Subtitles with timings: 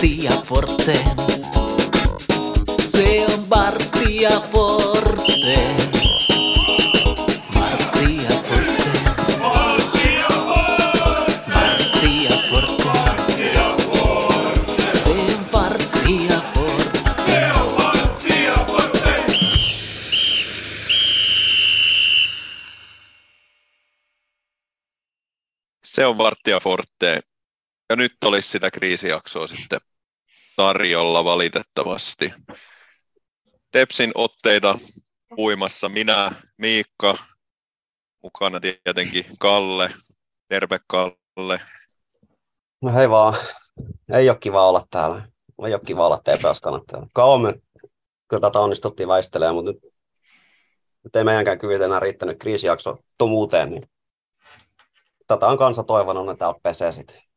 [0.00, 0.98] Bartia Forte.
[2.84, 5.76] Se on Bartia Forte.
[7.52, 8.28] Forte.
[12.50, 12.92] Forte.
[14.94, 17.50] Se on Bartia Forte.
[25.84, 27.20] Se on Varttia Forte.
[27.88, 29.80] Ja nyt olisi sitä kriisijaksoa sitten
[30.60, 32.32] tarjolla valitettavasti.
[33.70, 34.78] Tepsin otteita
[35.36, 37.18] puimassa minä, Miikka,
[38.22, 39.94] mukana tietenkin Kalle.
[40.48, 41.60] Terve Kalle.
[42.82, 43.34] No hei vaan.
[44.12, 45.22] Ei ole kiva olla täällä.
[45.66, 47.06] Ei ole kiva olla TPS kannattaja.
[47.14, 47.54] Kauan me
[48.28, 49.82] kyllä tätä onnistuttiin väistelemään, mutta nyt,
[51.04, 53.90] nyt ei meidänkään kyvyt enää riittänyt kriisijakso tumuuteen, niin
[55.26, 57.29] tätä on kanssa toivonut, että täällä pesee sitten.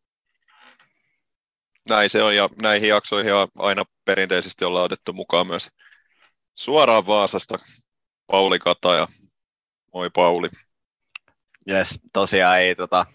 [1.90, 5.70] Näin se on ja näihin jaksoihin on aina perinteisesti ollaan otettu mukaan myös
[6.56, 7.58] suoraan Vaasasta
[8.28, 9.08] Pauli Kataja.
[9.94, 10.50] Moi Pauli.
[11.68, 13.06] Jes, tosiaan ei tota,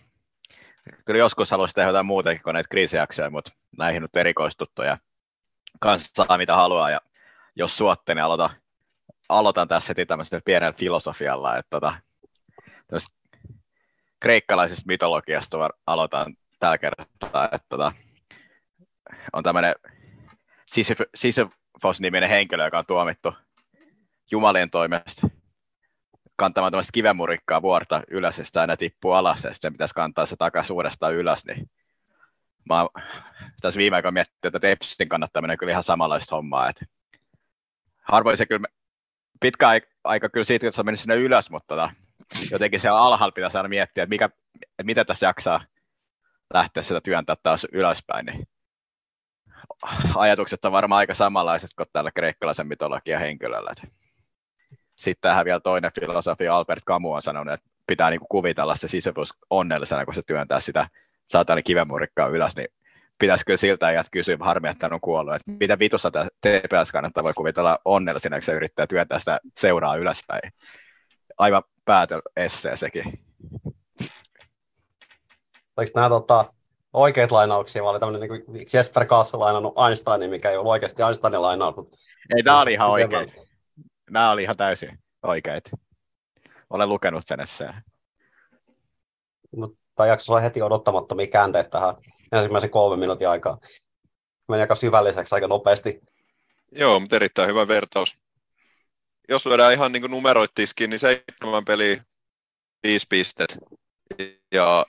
[1.05, 4.99] kyllä joskus haluaisi tehdä jotain muutakin kuin näitä kriisijaksoja, mutta näihin nyt erikoistuttu ja
[5.81, 7.01] kanssa saa mitä haluaa ja
[7.57, 8.51] jos suotte, niin aloitan,
[9.29, 11.95] aloitan tässä heti tämmöisellä pienellä filosofialla, että tota,
[14.21, 17.93] kreikkalaisesta mytologiasta var- aloitan tällä kertaa, että tota,
[19.33, 19.75] on tämmöinen
[20.67, 23.35] Sisyf- Sisyphos-niminen henkilö, joka on tuomittu
[24.31, 25.29] Jumalien toimesta
[26.37, 30.37] kantamaan tämmöistä kivemurikkaa vuorta ylös, ja sitä aina tippuu alas, ja sitten pitäisi kantaa se
[30.37, 31.71] takaisin uudestaan ylös, niin
[32.69, 32.89] mä oon
[33.61, 36.87] tässä viime aikoina miettinyt, että Tepsin kannattaa mennä kyllä ihan samanlaista hommaa, että
[38.03, 38.69] harvoin se kyllä,
[39.41, 41.91] pitkä aika, aika kyllä siitä, että se on mennyt sinne ylös, mutta tota,
[42.51, 44.31] jotenkin siellä alhaalla pitäisi aina miettiä, että, mikä,
[44.63, 45.65] että mitä tässä jaksaa
[46.55, 48.49] lähteä sitä työntää taas ylöspäin, niin
[50.15, 53.73] ajatukset on varmaan aika samanlaiset kuin tällä kreikkalaisen mytologian henkilöllä.
[54.97, 59.35] Sitten tähän vielä toinen filosofi, Albert Camus on sanonut, että pitää niinku kuvitella se Sisyphus
[59.51, 60.89] onnellisena, kun se työntää sitä
[61.27, 62.69] saatana kivemurikkaa ylös, niin
[63.19, 67.25] pitäisi kyllä siltä ajat kysyä, harmi, että on kuollut, että mitä vitussa tämä TPS kannattaa
[67.25, 70.53] voi kuvitella onnellisena, kun se yrittää työntää sitä seuraa ylöspäin.
[71.39, 73.05] Aivan päätö essee sekin.
[75.77, 76.53] Oliko nämä tota,
[76.99, 81.03] oikeat lainauksia, vai oli tämmöinen niin kuin Jesper Kaassa lainannut Einsteinin, mikä ei ollut oikeasti
[81.03, 81.77] Einsteinin lainaus.
[81.77, 81.99] Mutta
[82.37, 83.33] Ei, nämä oli ihan oikein.
[84.11, 85.63] Nämä oli ihan täysin oikein.
[86.71, 87.75] Olen lukenut sen esseen.
[89.57, 91.95] Mutta tämä jakso sai heti odottamattomia käänteitä tähän
[92.33, 93.59] ensimmäisen kolmen minuutin aikaa.
[94.49, 96.01] Meni aika syvälliseksi aika nopeasti.
[96.73, 98.19] Joo, mutta erittäin hyvä vertaus.
[99.29, 102.05] Jos lyödään ihan niin numeroit tiskiin, niin seitsemän peliä,
[102.83, 103.59] viisi pistet.
[104.53, 104.87] Ja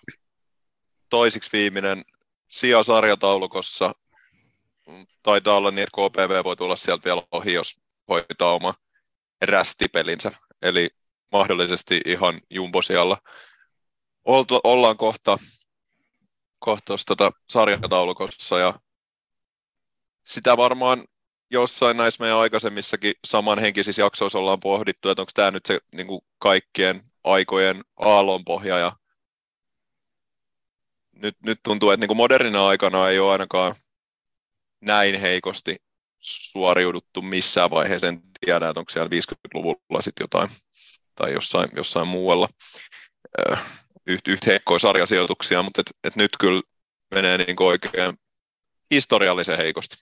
[1.09, 2.03] toisiksi viimeinen
[2.47, 3.91] sija sarjataulukossa.
[5.23, 8.73] Taitaa olla niin, että KPV voi tulla sieltä vielä ohi, jos hoitaa oma
[9.41, 10.31] rästipelinsä.
[10.61, 10.89] Eli
[11.31, 13.17] mahdollisesti ihan jumbosialla.
[14.25, 15.37] Oltu, ollaan kohta,
[16.59, 18.79] kohta tota sarjataulukossa ja
[20.25, 21.03] sitä varmaan
[21.51, 26.21] jossain näissä meidän aikaisemmissakin samanhenkisissä jaksoissa ollaan pohdittu, että onko tämä nyt se niin kuin
[26.39, 28.91] kaikkien aikojen aallonpohja ja
[31.21, 33.75] nyt, nyt tuntuu, että niin kuin modernina aikana ei ole ainakaan
[34.81, 35.75] näin heikosti
[36.19, 38.07] suoriuduttu missään vaiheessa.
[38.07, 40.49] En tiedä, että onko siellä 50-luvulla sitten jotain
[41.15, 42.47] tai jossain, jossain muualla
[44.07, 46.61] yhtä yht heikkoja sarjasijoituksia, mutta et, et nyt kyllä
[47.11, 48.17] menee niin kuin oikein
[48.91, 49.95] historiallisen heikosti.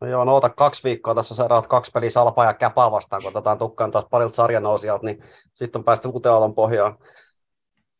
[0.00, 3.22] No joo, no ota kaksi viikkoa, tässä on seuraavat kaksi peliä Salpaa ja Käpää vastaan,
[3.22, 6.98] kun otetaan tukkaan taas parilta sarjanousijalta, niin sitten on päästy uuteen pohjaan.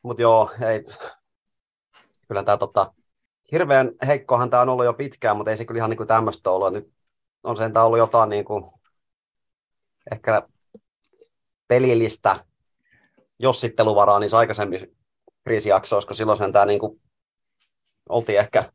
[0.08, 0.84] Mutta joo, ei.
[2.28, 2.92] Kyllä tämä tota,
[3.52, 6.50] hirveän heikkohan tämä on ollut jo pitkään, mutta ei se kyllä ihan niin kuin tämmöistä
[6.50, 6.72] ollut.
[6.72, 6.92] Nyt
[7.42, 8.64] on sentään ollut jotain niin kuin,
[10.12, 10.42] ehkä
[11.68, 12.44] pelillistä
[13.38, 14.86] jossitteluvaraa niissä aikaisemmissa
[15.44, 17.00] kriisijaksoissa, kun silloin sentään niin kuin,
[18.08, 18.72] oltiin ehkä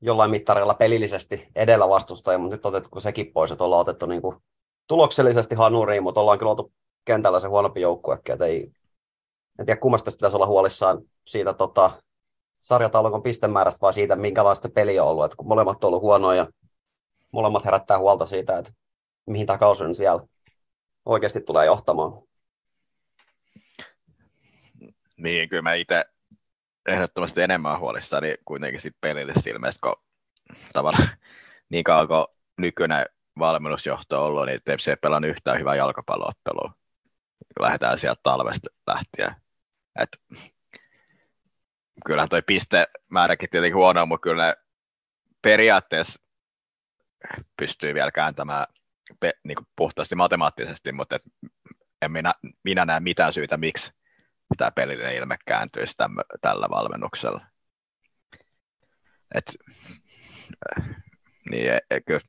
[0.00, 4.36] jollain mittarilla pelillisesti edellä vastustaja, mutta nyt otettu sekin pois, että ollaan otettu niin kuin,
[4.86, 6.72] tuloksellisesti hanuriin, mutta ollaan kyllä oltu
[7.04, 8.72] kentällä se huonompi joukkuekin, että ei,
[9.58, 12.02] en tiedä kummasta pitäisi olla huolissaan siitä tota,
[12.60, 16.46] sarjataulukon pistemäärästä, vai siitä, minkälaista peliä on ollut, että kun molemmat on ollut huonoja,
[17.32, 18.72] molemmat herättää huolta siitä, että
[19.26, 20.20] mihin tämä kausi nyt vielä
[21.04, 22.12] oikeasti tulee johtamaan.
[25.16, 26.04] Niin, kyllä mä itse
[26.86, 29.96] ehdottomasti enemmän huolissani kuitenkin sit pelillisesti ilmeisesti, kun
[30.72, 31.08] tavallaan
[31.70, 32.26] niin kauan kuin
[32.58, 33.06] nykyinen
[33.38, 36.72] valmennusjohto on ollut, niin Tepsi ei pelannut yhtään hyvää jalkapalloottelua.
[37.60, 39.45] Lähdetään sieltä talvesta lähtien.
[39.98, 40.40] Et
[42.06, 44.56] kyllähän toi pistemääräkin tietenkin huono, mutta kyllä ne
[45.42, 46.22] periaatteessa
[47.56, 48.66] pystyy vielä kääntämään
[49.20, 51.22] pe, niin kuin puhtaasti matemaattisesti, mutta et
[52.02, 52.32] en minä,
[52.64, 53.92] minä näe mitään syytä, miksi
[54.56, 57.46] tämä pelillinen ilme kääntyisi tämmö, tällä valmennuksella.
[59.34, 59.44] Et,
[61.50, 62.20] niin, e, e, kyllä,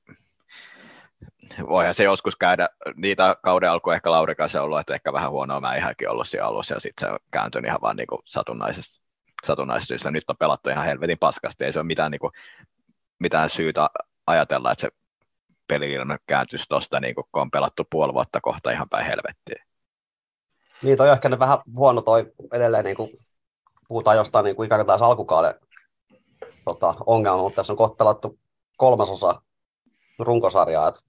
[1.69, 5.75] voihan se joskus käydä, niitä kauden alku ehkä Laurikas ollut, että ehkä vähän huonoa mä
[5.75, 10.11] ihankin ollut siellä alussa, ja sitten se kääntyi ihan vaan niin satunnaisesta syystä.
[10.11, 12.31] Nyt on pelattu ihan helvetin paskasti, ei se ole mitään, niin kuin,
[13.19, 13.89] mitään syytä
[14.27, 14.89] ajatella, että se
[15.67, 15.95] peli
[16.27, 19.67] kääntyisi tuosta, niin kun on pelattu puoli vuotta kohta ihan päin helvettiin.
[20.81, 23.09] Niin, toi on ehkä vähän huono toi edelleen, niin kuin
[23.87, 25.55] puhutaan jostain niin kuin ikään kuin taas alkukauden
[26.65, 28.39] tota, ongelma, mutta tässä on kohta pelattu
[28.77, 29.41] kolmasosa
[30.19, 30.99] runkosarjaa, että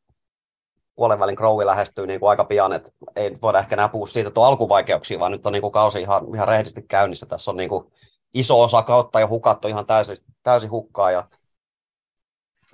[0.98, 4.30] puolen välin Crowi lähestyy niin kuin aika pian, että ei voida ehkä enää puhua siitä
[4.30, 7.26] tuon alkuvaikeuksia, vaan nyt on niin kuin kausi ihan, ihan rehellisesti käynnissä.
[7.26, 7.92] Tässä on niin kuin
[8.34, 11.24] iso osa kautta jo hukattu ihan täysin, täysin hukkaa ja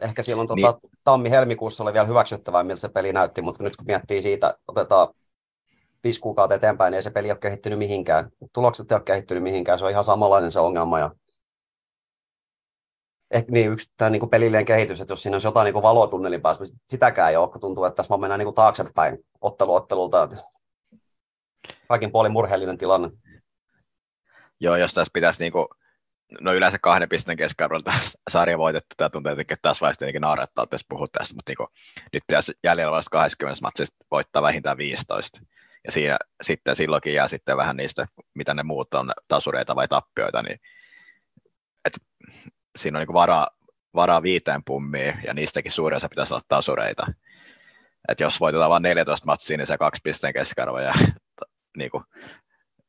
[0.02, 0.92] ehkä silloin tota, niin.
[1.04, 5.08] tammi-helmikuussa oli vielä hyväksyttävää, miltä se peli näytti, mutta nyt kun miettii siitä, otetaan
[6.04, 8.30] viisi kuukautta eteenpäin, niin ei se peli ole kehittynyt mihinkään.
[8.52, 10.98] Tulokset ei ole kehittynyt mihinkään, se on ihan samanlainen se ongelma.
[10.98, 11.10] Ja
[13.30, 16.64] ehkä niin yksi tämä niin pelillinen kehitys, että jos siinä olisi jotain niin valotunnelin päässä,
[16.64, 20.28] niin sitäkään ei ole, kun tuntuu, että tässä vaan mennään niin taaksepäin ottelu ottelulta.
[21.88, 23.10] Kaikin puolin murheellinen tilanne.
[24.60, 25.66] Joo, jos tässä pitäisi niin kuin,
[26.40, 27.92] no yleensä kahden pisteen keskiarvolta
[28.32, 31.68] sarja voitettu, tämä tuntuu että tässä vaiheessa tietenkin naurettaa, että puhut tästä, mutta niin kuin,
[32.12, 35.40] nyt pitäisi jäljellä olevasta 20 matsista voittaa vähintään 15.
[35.84, 40.42] Ja siinä sitten silloinkin jää sitten vähän niistä, mitä ne muut on, tasureita vai tappioita,
[40.42, 40.58] niin
[41.84, 42.00] että
[42.76, 43.48] siinä on niin varaa,
[43.94, 47.06] varaa viiteen pummiin, ja niistäkin suurin osa pitäisi olla tasureita.
[48.08, 50.94] Et jos voitetaan vain 14 matsia, niin se kaksi pisteen keskiarvo, ja
[51.76, 52.04] niin kuin,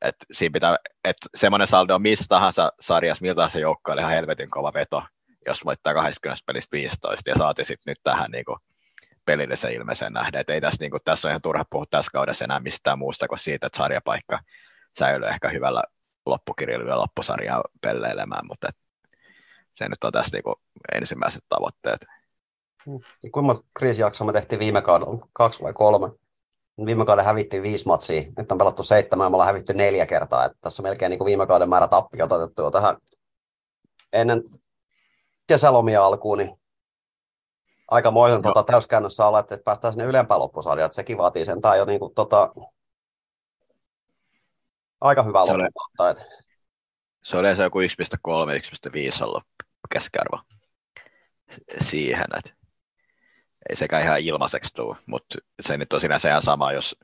[0.01, 4.49] et siinä pitää, et semmoinen saldo on missä tahansa sarjassa, miltä tahansa joukkoille ihan helvetin
[4.49, 5.03] kova veto,
[5.45, 8.57] jos voittaa 20 pelistä 15, ja saati sitten nyt tähän niin kuin,
[9.25, 10.39] pelillisen ilmeisen nähdä.
[10.39, 13.27] Et ei tässä, niin kuin, tässä on ihan turha puhua tässä kaudessa enää mistään muusta
[13.27, 14.39] kuin siitä, että sarjapaikka
[14.97, 15.83] säilyy ehkä hyvällä
[16.25, 18.75] loppukirjalla ja loppusarjaa pelleilemään, mutta et,
[19.75, 20.55] se nyt on tässä niin
[20.93, 22.05] ensimmäiset tavoitteet.
[22.85, 22.99] Hmm.
[23.21, 25.27] Kuinka monta kriisijaksoa me tehtiin viime kaudella?
[25.33, 26.11] Kaksi vai kolme?
[26.85, 30.45] Viime kauden hävittiin viisi matsia, nyt on pelattu seitsemän, me ollaan hävitty neljä kertaa.
[30.45, 32.95] Että tässä on melkein niin kuin viime kauden määrä tappiota otettu jo tähän
[34.13, 34.43] ennen
[35.47, 36.59] kesälomia alkuun, niin
[37.87, 41.85] aikamoisen tuota, täyskäännössä olla, että päästään sinne ylempään loppusarjaan, että sekin vaatii sen tai jo
[41.85, 42.53] niin kuin, tota,
[45.01, 46.09] aika hyvä loppukautta.
[46.09, 46.44] Että...
[47.25, 47.85] Se oli se joku 1,3,
[49.19, 49.43] 1,5 ollut
[49.93, 50.41] keskiarvo
[51.81, 52.51] siihen, että
[53.69, 56.95] ei sekään ihan ilmaiseksi tule, mutta se nyt on sinänsä ihan sama, jos,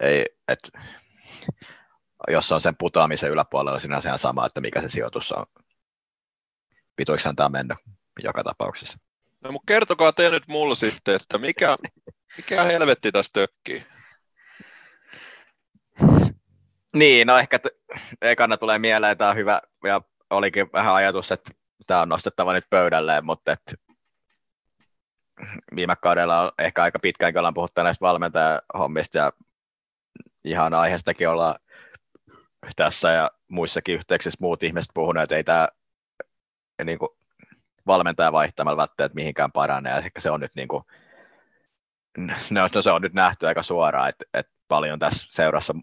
[0.00, 0.70] ei, et,
[2.28, 5.46] jos on sen putoamisen yläpuolella, sinänsä ihan sama, että mikä se sijoitus on.
[6.96, 7.78] Pituiksi tämä on mennyt
[8.22, 8.98] joka tapauksessa.
[9.40, 11.78] No mutta kertokaa te nyt mulle sitten, että mikä,
[12.36, 13.86] mikä helvetti tässä tökkii?
[16.96, 20.00] Niin, no ehkä t- ekana tulee mieleen, tämä on hyvä, ja
[20.30, 21.50] olikin vähän ajatus, että
[21.86, 23.74] tämä on nostettava nyt pöydälleen, mutta et
[25.76, 29.32] viime kaudella on ehkä aika pitkään, ollaan puhuttu näistä valmentajahommista, ja
[30.44, 31.58] ihan aiheestakin olla
[32.76, 35.68] tässä ja muissakin yhteyksissä muut ihmiset puhuneet, että ei tämä
[36.84, 37.08] niin kuin,
[37.86, 40.84] valmentaja vaihtamalla välttämättä mihinkään paranee, ehkä se on nyt niin kuin,
[42.50, 45.74] no, no se on nyt nähty aika suoraan, että, että paljon tässä seurassa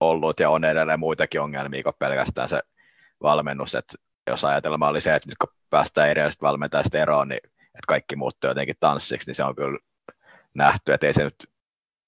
[0.00, 2.62] ollut ja on edelleen muitakin ongelmia kuin pelkästään se
[3.22, 3.94] valmennus, että
[4.26, 8.50] jos ajatelma oli se, että nyt kun päästään edellisestä valmentajasta eroon, niin että kaikki muuttuu
[8.50, 9.78] jotenkin tanssiksi, niin se on kyllä
[10.54, 11.50] nähty, että ei se nyt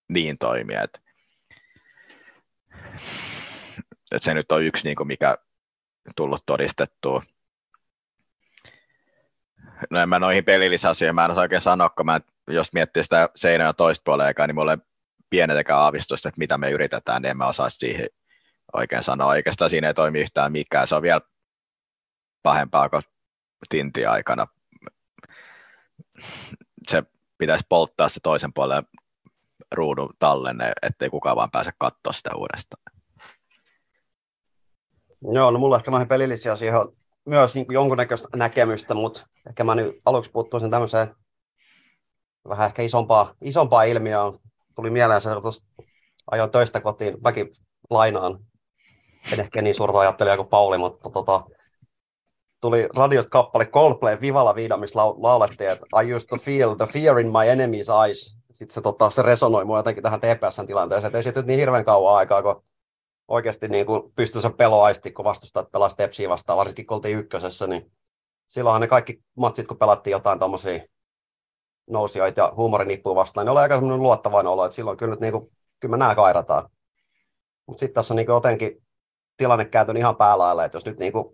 [0.09, 1.01] niin toimi, että,
[4.11, 5.39] että se nyt on yksi, niin kuin mikä
[6.17, 7.23] tullut todistettua.
[9.91, 13.29] No en mä noihin pelillisasioihin, mä en osaa oikein sanoa, kun mä, jos miettii sitä
[13.37, 14.79] seinää toista puolella niin mulla ei
[15.31, 18.09] pienetäkään aavistusta, että mitä me yritetään, niin en mä osaa siihen
[18.73, 19.29] oikein sanoa.
[19.29, 20.87] Oikeastaan siinä ei toimi yhtään mikään.
[20.87, 21.21] Se on vielä
[22.43, 23.03] pahempaa kuin
[23.69, 24.47] tinti aikana.
[26.89, 27.03] Se
[27.39, 28.83] pitäisi polttaa se toisen puolen
[29.73, 32.83] ruudun tallenne, ettei kukaan vaan pääse katsoa sitä uudestaan.
[35.33, 39.97] Joo, no mulla ehkä noihin pelillisiä asioihin myös niin jonkunnäköistä näkemystä, mutta ehkä mä nyt
[40.07, 41.15] aluksi puuttuisin tämmöiseen
[42.49, 44.21] vähän ehkä isompaa, isompaa ilmiöä.
[44.79, 45.49] Tuli mieleen se, että
[46.31, 47.51] ajoin töistä kotiin väki
[47.91, 48.39] lainaan.
[49.33, 51.45] En ehkä niin suurta ajattelija kuin Pauli, mutta tota,
[52.61, 57.19] tuli radiosta kappale Coldplay Vivala Vida, missä laulettiin, että I used to feel the fear
[57.19, 58.39] in my enemy's eyes.
[58.53, 61.59] Sitten se, tota, se resonoi mua jotenkin tähän TPSn tilanteeseen, että ei se nyt niin
[61.59, 62.63] hirveän kauan aikaa, kun
[63.29, 67.67] oikeasti niin kuin pystyi se peloaisti, kun vastustajat pelasi Tepsiä vastaan, varsinkin kun oltiin ykkösessä,
[67.67, 67.93] niin
[68.49, 70.81] silloinhan ne kaikki matsit, kun pelattiin jotain tuommoisia
[71.91, 75.33] nousijoita ja huumorinippuja vastaan, niin oli aika semmoinen luottavainen olo, että silloin kyllä nyt niin
[75.33, 76.71] kuin, kyllä me nämä kairataan.
[77.67, 78.83] Mutta sitten tässä on niin kuin jotenkin
[79.37, 81.33] tilanne kääntynyt ihan päälailla, että jos nyt niin kuin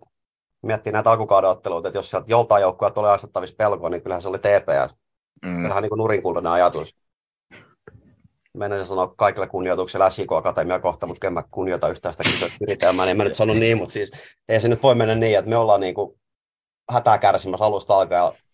[0.63, 4.29] miettii näitä alkukauden otteluita, että jos sieltä joltain joukkueelta tulee asettavissa pelkoa, niin kyllähän se
[4.29, 4.95] oli TPS.
[5.45, 5.63] Mm.
[5.63, 6.95] Vähän niin nurinkultainen ajatus.
[8.53, 12.57] Menen sanoa kaikille kunnioitukselle SIK Akatemia kohta, mutta en mä kunnioita yhtään sitä kysyntää,
[12.91, 14.11] niin en mä nyt sano niin, mutta siis
[14.49, 16.19] ei se nyt voi mennä niin, että me ollaan niin kuin
[16.91, 18.44] hätää kärsimässä alusta alkaen.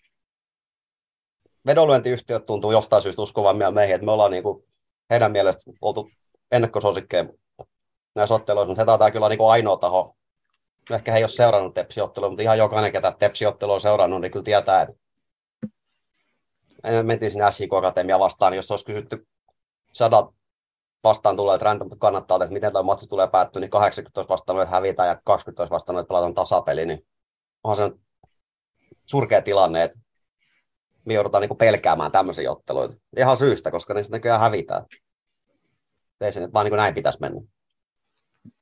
[1.65, 4.63] Vedonlyöntiyhtiöt tuntuu jostain syystä uskovan meihin, että me ollaan niin kuin
[5.09, 6.09] heidän mielestä oltu
[6.51, 7.25] ennakkosuosikkeja
[8.15, 10.15] näissä otteluissa, mutta he taitaa kyllä niin kuin ainoa taho.
[10.91, 14.43] Ehkä he ei ole seurannut tepsiottelua, mutta ihan jokainen, ketä tepsiottelua on seurannut, niin kyllä
[14.43, 14.93] tietää, että
[17.03, 19.27] mentiin sinne SIK Akatemia vastaan, niin jos olisi kysytty
[19.91, 20.25] sadat
[21.03, 25.09] vastaan tulee random kannattaa, että miten tämä matsi tulee päättyä, niin 80 vastaan että hävitään
[25.09, 27.07] ja 20 vastaan että pelataan tasapeli, niin
[27.63, 27.91] on se
[29.05, 29.99] surkea tilanne, että
[31.05, 32.93] me joudutaan niin pelkäämään tämmöisiä otteluita.
[33.17, 34.85] Ihan syystä, koska ne näköjään hävitään.
[36.21, 37.41] Ei se nyt vaan niin näin pitäisi mennä.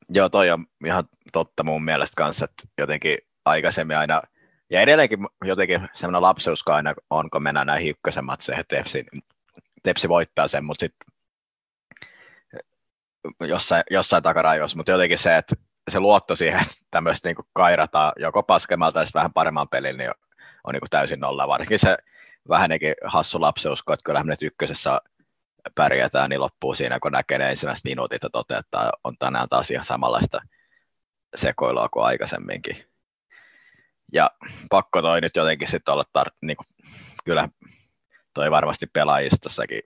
[0.09, 4.21] Joo, toi on ihan totta mun mielestä kanssa, että jotenkin aikaisemmin aina,
[4.69, 9.05] ja edelleenkin jotenkin semmoinen lapseusko aina on, kun mennään näihin ykkösen matseihin, Tepsi,
[9.83, 11.13] Tepsi voittaa sen, mutta sitten
[13.39, 15.55] jossain, jossain takarajoissa, mutta jotenkin se, että
[15.89, 20.15] se luotto siihen, että tämmöistä niin kairataan joko paskemmalta tai vähän paremman pelin, niin on,
[20.63, 21.47] on niin täysin nolla.
[21.47, 21.97] Varsinkin se
[22.49, 25.01] vähänkin hassu lapseusko, että kyllähän nyt ykkösessä
[25.75, 29.71] pärjätään, niin loppuu siinä, kun näkee ne ensimmäiset minuutit ja toteaa, että on tänään taas
[29.71, 30.41] ihan samanlaista
[31.35, 32.83] sekoilua kuin aikaisemminkin.
[34.13, 34.31] Ja
[34.69, 36.67] pakko toi nyt jotenkin sitten olla, tar- niin kuin,
[37.25, 37.49] kyllä
[38.33, 39.81] toi varmasti pelaajistossakin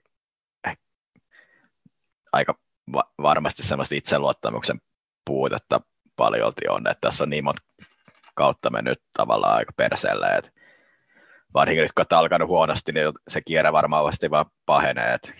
[2.34, 2.54] aika
[2.92, 4.80] va- varmasti semmoista itseluottamuksen
[5.24, 5.80] puutetta
[6.16, 7.62] paljolti on, että tässä on niin monta
[8.34, 10.50] kautta mennyt tavallaan aika perseelle, että
[11.54, 15.14] varsinkin nyt kun on alkanut huonosti, niin se kierre varmaan vasti vaan pahenee.
[15.14, 15.32] Että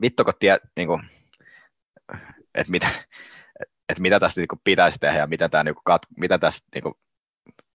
[0.00, 1.02] vittu kun tie, niin kuin,
[2.54, 2.88] että mitä,
[3.88, 6.94] että mitä tästä niin pitäisi tehdä ja mitä, tämä, niin kuin, mitä tästä niin kuin,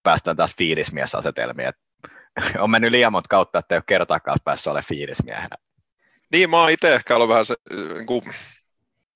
[0.03, 1.67] päästään taas fiilismiesasetelmiin.
[1.67, 1.81] Että
[2.63, 5.55] on mennyt liian monta kautta, että ei ole kertaakaan päässyt olemaan fiilismiehenä.
[6.31, 7.55] Niin, mä oon itse ehkä ollut vähän, se,
[7.93, 8.24] niin kuin,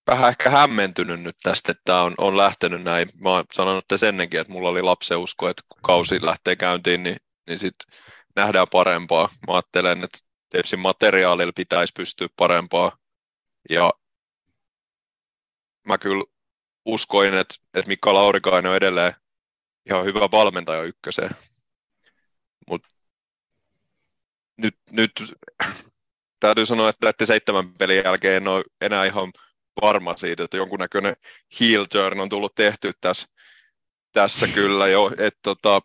[0.08, 3.10] vähän ehkä hämmentynyt nyt tästä, että on, on lähtenyt näin.
[3.20, 7.18] Mä oon sanonut tässä ennenkin, että mulla oli lapseusko, että kun kausi lähtee käyntiin, niin,
[7.48, 7.98] niin sitten
[8.36, 9.30] nähdään parempaa.
[9.48, 10.18] Mä ajattelen, että
[10.50, 12.98] Tepsin materiaalilla pitäisi pystyä parempaa.
[13.70, 13.94] Ja
[15.88, 16.24] mä kyllä
[16.86, 19.14] uskoin, että, että Mikka Laurikainen on edelleen
[19.86, 21.36] ihan hyvä valmentaja ykköseen.
[22.70, 22.90] Mutta
[24.58, 25.12] nyt, nyt
[26.40, 29.32] täytyy sanoa, että seitsemän pelin jälkeen en ole enää ihan
[29.82, 31.16] varma siitä, että jonkunnäköinen
[31.60, 33.28] heel turn on tullut tehty tässä,
[34.12, 35.12] tässä kyllä jo.
[35.18, 35.82] Et, tota,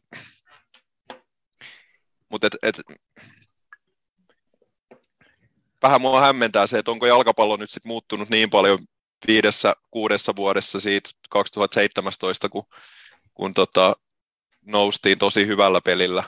[2.29, 2.77] mutta et, et,
[5.83, 8.79] vähän mua hämmentää se, että onko jalkapallo nyt sit muuttunut niin paljon
[9.27, 12.65] viidessä, kuudessa vuodessa siitä 2017, kun,
[13.35, 13.97] kun tota,
[14.67, 16.25] noustiin tosi hyvällä pelillä.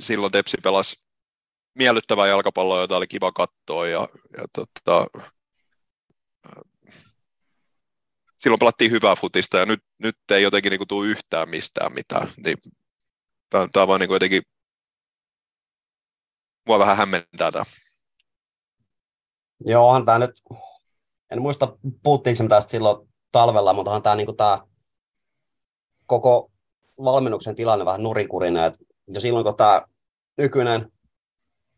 [0.00, 1.07] Silloin Tepsi pelasi
[1.78, 4.08] miellyttävää jalkapalloa, jota oli kiva katsoa ja,
[4.38, 5.06] ja tota,
[8.38, 12.28] silloin pelattiin hyvää futista ja nyt, nyt ei jotenkin niin tule yhtään mistään mitään.
[12.44, 12.56] Niin,
[13.50, 14.42] tämä, tämä vaan niin jotenkin
[16.66, 17.64] mua vähän hämmentää tämä.
[19.60, 20.42] Joo, onhan tämä nyt,
[21.30, 24.58] en muista puhuttiinko me tästä silloin talvella, mutta onhan tämä, niin tämä
[26.06, 26.50] koko
[27.04, 28.72] valmennuksen tilanne vähän nurinkurinen.
[29.06, 29.82] Jo silloin kun tämä
[30.36, 30.92] nykyinen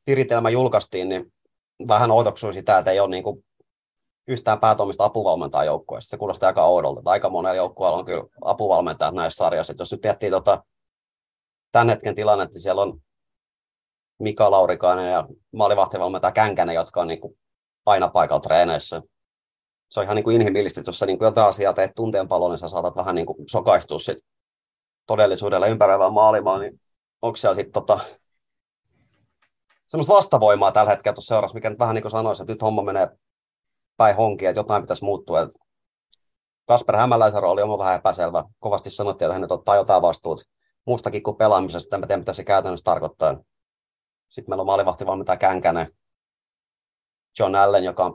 [0.05, 1.33] tiritelmä julkaistiin, niin
[1.89, 3.45] vähän oudoksuin sitä, että ei ole niin kuin
[4.29, 6.11] yhtään päätoimista apuvalmentajaa joukkueessa.
[6.11, 7.01] Se kuulostaa aika oudolta.
[7.05, 9.75] Aika monella joukkueella on kyllä apuvalmentajat näissä sarjassa.
[9.79, 10.65] jos nyt miettii tota,
[11.73, 13.01] tämän hetken tilannetta, niin siellä on
[14.19, 17.39] Mika Laurikainen ja maalivahtivalmentaja Känkänen, jotka on niin kuin
[17.87, 19.03] aina paikalla treeneissä.
[19.91, 22.29] Se on ihan niin kuin inhimillistä, että jos sä niin kuin jotain asiaa teet tunteen
[22.29, 24.19] paljon, niin sä saatat vähän niin kuin sokaistua sit
[25.07, 26.81] todellisuudella ympäröivään maailmaan, niin
[27.23, 28.01] onko siellä sitten tota,
[29.91, 32.83] semmoista vastavoimaa tällä hetkellä tuossa seurassa, mikä nyt vähän niin kuin sanoisi, että nyt homma
[32.83, 33.09] menee
[33.97, 35.41] päin honkia, että jotain pitäisi muuttua.
[35.41, 35.59] Että
[36.67, 38.45] Kasper Hämäläisen rooli on vähän epäselvä.
[38.59, 40.45] Kovasti sanottiin, että hänet ottaa jotain vastuut
[40.87, 41.97] muustakin kuin pelaamisesta.
[41.97, 43.37] En tiedä, mitä se käytännössä tarkoittaa.
[44.29, 45.97] Sitten meillä on maalivahtivalmentaja Känkänen,
[47.39, 48.13] John Allen, joka on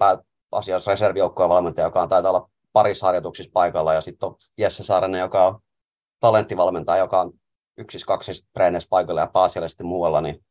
[0.52, 3.94] pääasiassa reservijoukkojen valmentaja, joka on taitaa olla parissa harjoituksissa paikalla.
[3.94, 5.60] Ja sitten on Jesse Saarinen, joka on
[6.20, 7.32] talenttivalmentaja, joka on
[7.78, 10.22] yksissä kaksissa treeneissä paikalla ja pääasiallisesti muualla.
[10.22, 10.46] Niin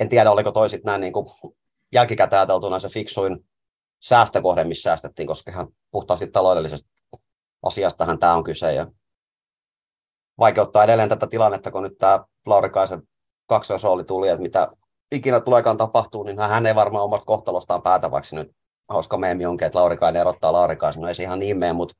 [0.00, 1.26] en tiedä, oliko toisit näin niin kuin
[1.92, 3.46] jälkikäteen ajateltuna se fiksuin
[4.00, 6.90] säästökohde, missä säästettiin, koska ihan puhtaasti taloudellisesta
[7.62, 8.72] asiastahan tämä on kyse.
[8.72, 8.86] Ja
[10.38, 13.02] vaikeuttaa edelleen tätä tilannetta, kun nyt tämä Laurikaisen
[13.46, 14.68] kaksoisrooli tuli, että mitä
[15.12, 18.56] ikinä tuleekaan tapahtuu, niin hän ei varmaan omasta kohtalostaan päätä, vaikka nyt
[18.88, 21.02] hauska meemi onkin, että Laurikainen erottaa Laurikaisen.
[21.02, 21.94] No ei se ihan niin mene, mutta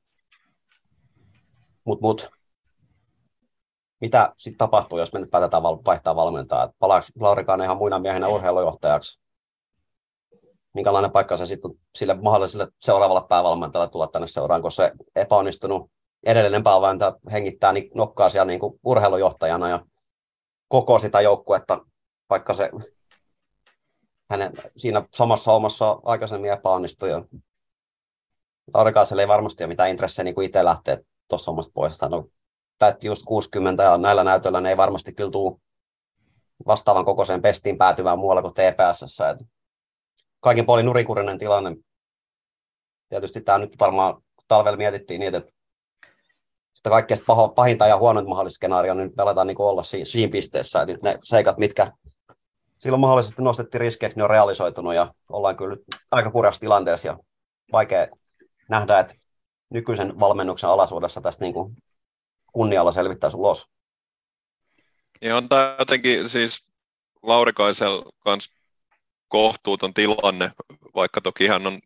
[1.84, 2.33] mut, mut.
[4.00, 6.72] Mitä sitten tapahtuu, jos me nyt päätetään vaihtaa valmentaa?
[6.78, 9.20] Palaako Laurikainen ihan muina miehenä urheilujohtajaksi?
[10.74, 15.90] Minkälainen paikka se sitten sille mahdolliselle seuraavalle päävalmentajalle tulla tänne seuraan, kun se epäonnistunut
[16.26, 19.86] edellinen päävalmentaja hengittää niin nokkaa siellä niin kuin urheilujohtajana ja
[20.68, 21.86] koko sitä joukkuetta,
[22.30, 22.70] vaikka se
[24.30, 27.10] hänen siinä samassa omassa aikaisemmin epäonnistui.
[27.10, 27.24] Ja
[28.72, 30.98] Tarkaisella ei varmasti ole mitään intressejä niin kuin itse lähteä
[31.28, 32.00] tuossa omasta pois.
[32.02, 32.28] Hän on
[32.84, 35.60] täytti just 60 ja näillä näytöillä ne ei varmasti kyllä tule
[36.66, 39.20] vastaavan kokoiseen pestiin päätyvään muualla kuin TPS.
[39.20, 39.46] Et
[40.40, 41.76] kaikin puolin nurikurinen tilanne.
[43.08, 45.52] Tietysti tämä nyt varmaan talvella mietittiin niin, että
[46.74, 47.20] sitä kaikkein
[47.54, 50.82] pahinta ja huonointa mahdollista skenaario, niin me aletaan niin olla siinä, siinä pisteessä.
[50.82, 51.92] että nyt ne seikat, mitkä
[52.76, 55.76] silloin mahdollisesti nostettiin riskejä, että ne on realisoitunut ja ollaan kyllä
[56.10, 57.18] aika kurjassa tilanteessa ja
[57.72, 58.06] vaikea
[58.68, 59.14] nähdä, että
[59.70, 61.76] nykyisen valmennuksen alaisuudessa tästä niin kuin
[62.54, 63.68] kunnialla selvittäisi ulos.
[65.22, 66.66] Ja on tämä jotenkin siis
[67.22, 68.50] Laurikaisella kanssa
[69.28, 70.52] kohtuuton tilanne,
[70.94, 71.80] vaikka toki hän on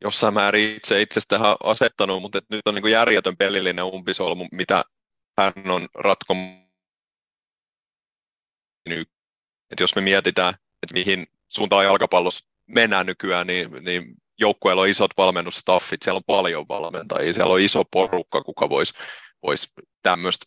[0.00, 4.84] jossain määrin itse itsestään asettanut, mutta nyt on niin järjetön pelillinen umpisolmu, mitä
[5.38, 6.60] hän on ratkonut.
[9.70, 15.10] Et jos me mietitään, että mihin suuntaan jalkapallossa mennään nykyään, niin, niin joukkueella on isot
[15.16, 18.94] valmennusstaffit, siellä on paljon valmentajia, siellä on iso porukka, kuka voisi
[19.42, 20.46] vois tämmöistä,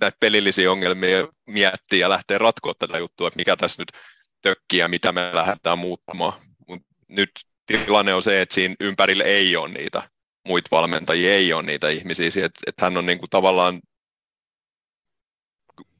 [0.00, 3.92] näitä pelillisiä ongelmia miettiä ja lähteä ratkoa tätä juttua, että mikä tässä nyt
[4.42, 6.32] tökkii ja mitä me lähdetään muuttamaan.
[6.68, 7.30] Mut nyt
[7.66, 10.10] tilanne on se, että siinä ympärillä ei ole niitä
[10.48, 13.80] muita valmentajia, ei ole niitä ihmisiä, että, että hän on niin kuin tavallaan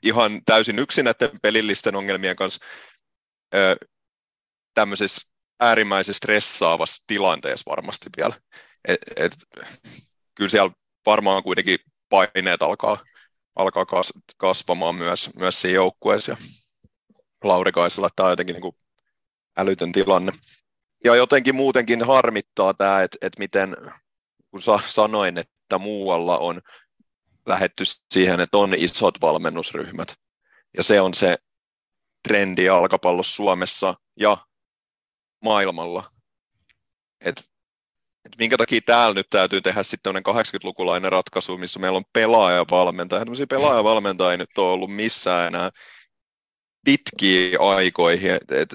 [0.03, 2.65] ihan täysin yksin näiden pelillisten ongelmien kanssa
[3.55, 3.77] ö,
[4.75, 5.23] tämmöisessä
[5.61, 8.35] äärimmäisen stressaavassa tilanteessa varmasti vielä.
[8.89, 9.33] Et, et,
[10.35, 10.71] kyllä siellä
[11.07, 11.79] varmaan kuitenkin
[12.15, 12.99] paineet alkaa,
[13.57, 16.33] alkaa kas, kasvamaan myös, myös siinä joukkueessa.
[16.33, 16.37] Ja
[17.45, 18.77] Laurikaisella tämä on jotenkin niin kuin
[19.57, 20.33] älytön tilanne.
[21.05, 23.77] Ja jotenkin muutenkin harmittaa tämä, että, että miten,
[24.51, 26.61] kun sa, sanoin, että muualla on
[27.47, 30.15] lähetty siihen, että on isot valmennusryhmät.
[30.77, 31.39] Ja se on se
[32.29, 34.37] trendi jalkapallossa Suomessa ja
[35.43, 36.11] maailmalla.
[37.21, 37.45] Et,
[38.25, 43.21] et minkä takia täällä nyt täytyy tehdä sitten 80-lukulainen ratkaisu, missä meillä on pelaajavalmentaja.
[43.21, 45.71] Tämmöisiä pelaajavalmentajia ei nyt ole ollut missään enää
[46.85, 48.31] pitkiä aikoihin.
[48.31, 48.75] Et, et,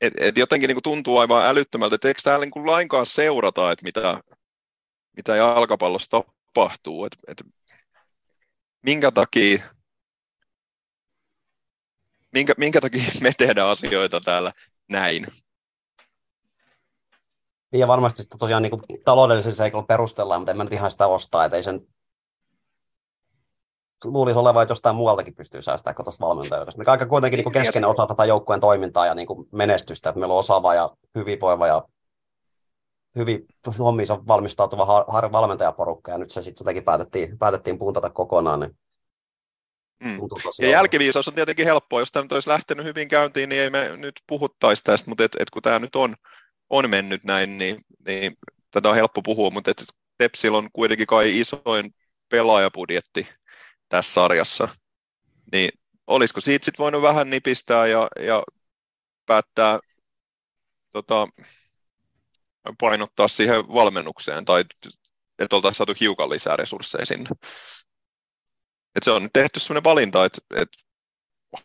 [0.00, 3.84] et, et jotenkin niin kuin tuntuu aivan älyttömältä, että eikö täällä niin lainkaan seurata, että
[3.84, 4.20] mitä,
[5.16, 7.04] mitä jalkapallossa tapahtuu.
[7.04, 7.42] Et, et,
[8.82, 9.58] minkä takia
[12.34, 14.52] minkä, minkä takia me tehdään asioita täällä
[14.90, 15.26] näin?
[17.72, 21.44] Ja varmasti sitä tosiaan niin taloudellisen seikalla perustellaan, mutta en mä nyt ihan sitä ostaa,
[21.44, 21.86] että ei sen
[24.04, 26.78] luulisi olevan, että jostain muualtakin pystyy säästämään kuin tuosta valmentajuudesta.
[26.78, 30.32] Me aika kuitenkin niin keskeinen osa tätä joukkueen toimintaa ja niin kuin menestystä, että meillä
[30.32, 31.82] on osaava ja hyvinvoiva ja
[33.16, 33.46] hyvin
[33.78, 34.86] hommiinsa valmistautuva
[35.32, 38.76] valmentajaporukka, ja nyt se sitten jotenkin päätettiin, päätettiin puuntata kokonaan, niin
[40.04, 40.18] Mm.
[40.58, 43.96] Ja jälkiviisaus on tietenkin helppoa, jos tämä nyt olisi lähtenyt hyvin käyntiin, niin ei me
[43.96, 46.14] nyt puhuttaisi tästä, mutta et, et kun tämä nyt on,
[46.70, 48.36] on mennyt näin, niin, niin
[48.70, 49.84] tätä on helppo puhua, mutta et
[50.18, 51.94] Tepsillä on kuitenkin kai isoin
[52.28, 53.28] pelaajabudjetti
[53.88, 54.68] tässä sarjassa,
[55.52, 55.70] niin
[56.06, 58.42] olisiko siitä sitten voinut vähän nipistää ja, ja
[59.26, 59.78] päättää
[60.92, 61.28] tota,
[62.80, 64.64] painottaa siihen valmennukseen tai
[65.38, 67.30] että oltaisiin saatu hiukan lisää resursseja sinne.
[68.96, 70.76] Et se on tehty sellainen valinta, että, että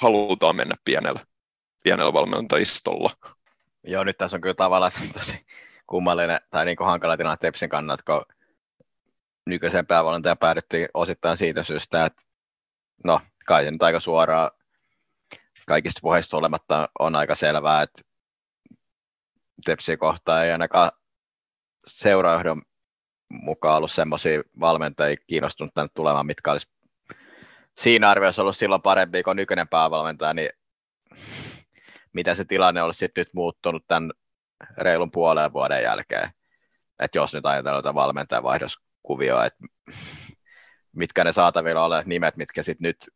[0.02, 1.20] halutaan mennä pienellä,
[1.84, 3.10] pienellä valmentajistolla.
[3.84, 5.46] Joo, nyt tässä on kyllä tavallaan tosi
[5.88, 8.26] kummallinen tai niin kuin hankala tilanne Tepsin kannalta, kun
[9.46, 12.22] nykyisen päävalmentajan päädyttiin osittain siitä syystä, että
[13.04, 14.52] no kai se nyt aika suoraan
[15.68, 18.02] kaikista puheista olematta on aika selvää, että
[19.66, 20.92] Tepsi kohtaa ei ainakaan
[21.88, 22.62] seuraajohdon
[23.30, 26.68] mukaan ollut semmoisia valmentajia kiinnostunut tänne tulemaan, mitkä olisi
[27.80, 30.50] siinä arvioissa ollut silloin parempi kuin nykyinen päävalmentaja, niin
[32.14, 34.12] mitä se tilanne olisi sitten nyt muuttunut tämän
[34.78, 36.30] reilun puolen vuoden jälkeen.
[37.00, 39.60] Että jos nyt ajatellaan tätä valmentajavaihdoskuviota, että
[40.96, 43.10] mitkä ne saatavilla ole nimet, mitkä sitten nyt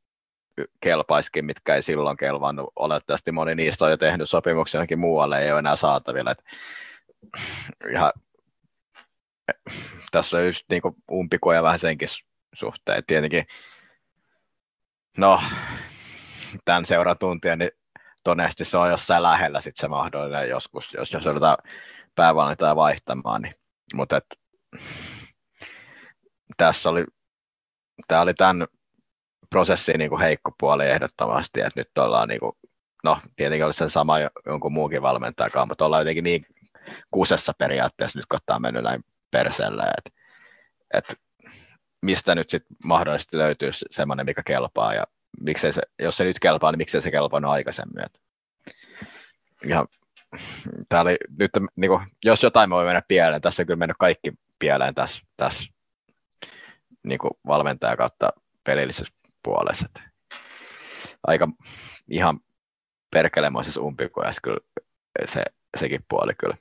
[0.82, 2.72] kelpaiskin, mitkä ei silloin kelvannut.
[2.76, 6.32] Olettavasti moni niistä on jo tehnyt sopimuksia johonkin muualle, ei ole enää saatavilla.
[6.32, 6.44] Et
[7.92, 8.12] ihan,
[10.12, 12.10] tässä on just niin umpikuja vähän senkin
[12.54, 13.04] suhteen.
[13.08, 13.46] Tietenkin,
[15.18, 15.42] no,
[16.66, 17.72] tämän seuran tuntia, niin
[18.24, 21.58] todennäköisesti se on jossain lähellä sit se mahdollinen joskus, jos, jos joudutaan
[22.16, 23.42] päävalmentaja vaihtamaan.
[23.42, 23.56] Niin.
[23.94, 24.22] Mutta
[26.58, 27.06] tässä oli,
[28.08, 28.68] tämä oli tämän
[29.50, 32.52] prosessin niin heikko puoli ehdottomasti, että nyt ollaan niin kuin,
[33.04, 36.46] no tietenkin olisi se sama jonkun muukin valmentajakaan, mutta ollaan jotenkin niin
[37.12, 40.20] kusessa periaatteessa nyt, kun tämä on mennyt näin perseelle, että,
[40.94, 41.14] että
[42.04, 45.04] mistä nyt sitten mahdollisesti löytyy semmoinen, mikä kelpaa ja
[45.42, 48.06] miksei se, jos se nyt kelpaa, niin miksei se kelpannut aikaisemmin.
[48.06, 48.20] Että
[49.66, 49.88] ihan,
[50.90, 54.34] tää oli, nyt, niin kuin, jos jotain voi mennä pieleen, tässä on kyllä mennyt kaikki
[54.60, 55.66] pieleen tässä, tässä
[57.04, 58.30] niin valmentaja kautta
[58.64, 59.14] pelillisessä
[59.44, 59.86] puolessa.
[59.86, 60.12] Että
[61.28, 61.48] aika
[62.10, 62.40] ihan
[63.12, 64.60] perkelemoisessa umpikujassa kyllä
[65.26, 65.44] se,
[65.78, 66.58] sekin puoli kyllä.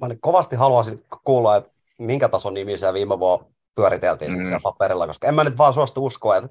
[0.00, 4.42] Mä niin kovasti haluaisin kuulla, että minkä tason nimisiä viime vuonna pyöriteltiin mm.
[4.42, 6.48] siellä paperilla, koska en mä nyt vaan suostu uskoa, että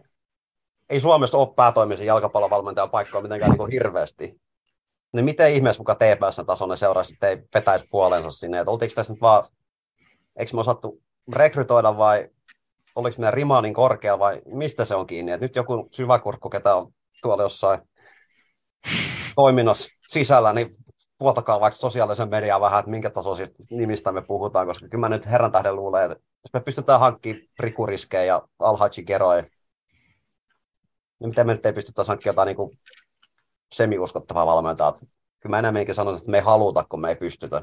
[0.89, 4.41] ei Suomessa ole päätoimisen jalkapallovalmentajan paikkoja mitenkään niin hirveästi.
[5.13, 8.59] Niin miten ihmeessä mukaan TPSn tasoinen seura sitten ei vetäisi puolensa sinne?
[8.59, 9.43] Että oltiinko tässä nyt vaan,
[10.39, 11.01] eikö me osattu
[11.33, 12.29] rekrytoida vai
[12.95, 15.31] oliko meidän rima niin korkea vai mistä se on kiinni?
[15.31, 17.79] Et nyt joku syväkurkku, ketä on tuolla jossain
[19.35, 20.75] toiminnassa sisällä, niin
[21.17, 25.25] puoltakaa vaikka sosiaalisen median vähän, että minkä tasoisista nimistä me puhutaan, koska kyllä mä nyt
[25.25, 29.41] herran tähden luulen, että jos me pystytään hankkimaan prikuriskejä ja alhaji keroja,
[31.19, 32.79] niin miten me nyt ei pystytä hankkimaan jotain niin
[33.73, 34.93] semi-uskottavaa valmentajaa.
[35.39, 37.61] Kyllä mä enemmänkin sanoisin, että me ei haluta, kun me ei pystytä.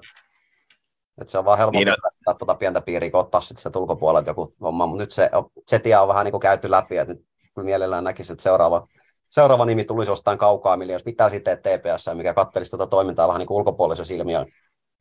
[1.20, 2.34] Et se on vaan helpompi niin, no.
[2.34, 5.30] tuota pientä piiriä, kun ottaa sitten sitä ulkopuolelta joku homma, mutta nyt se,
[5.68, 8.86] se tie on vähän niin kuin käyty läpi, että nyt mielellään näkisi, että seuraava,
[9.34, 13.38] seuraava nimi tulisi jostain kaukaa, millä jos pitää sitten TPS, mikä kattelisi tätä toimintaa vähän
[13.38, 14.46] niin ulkopuolisen silmiön,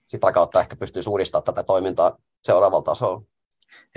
[0.05, 3.21] sitä kautta ehkä pystyy uudistamaan tätä toimintaa seuraavalla tasolla.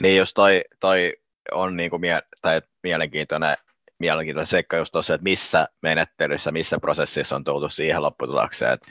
[0.03, 1.17] Niin jos toi, toi
[1.53, 3.57] on niin kuin mie- tai mielenkiintoinen,
[3.99, 8.87] mielenkiintoinen seikka just tosiaan, että missä menettelyssä, missä prosessissa on tultu siihen lopputulokseen, että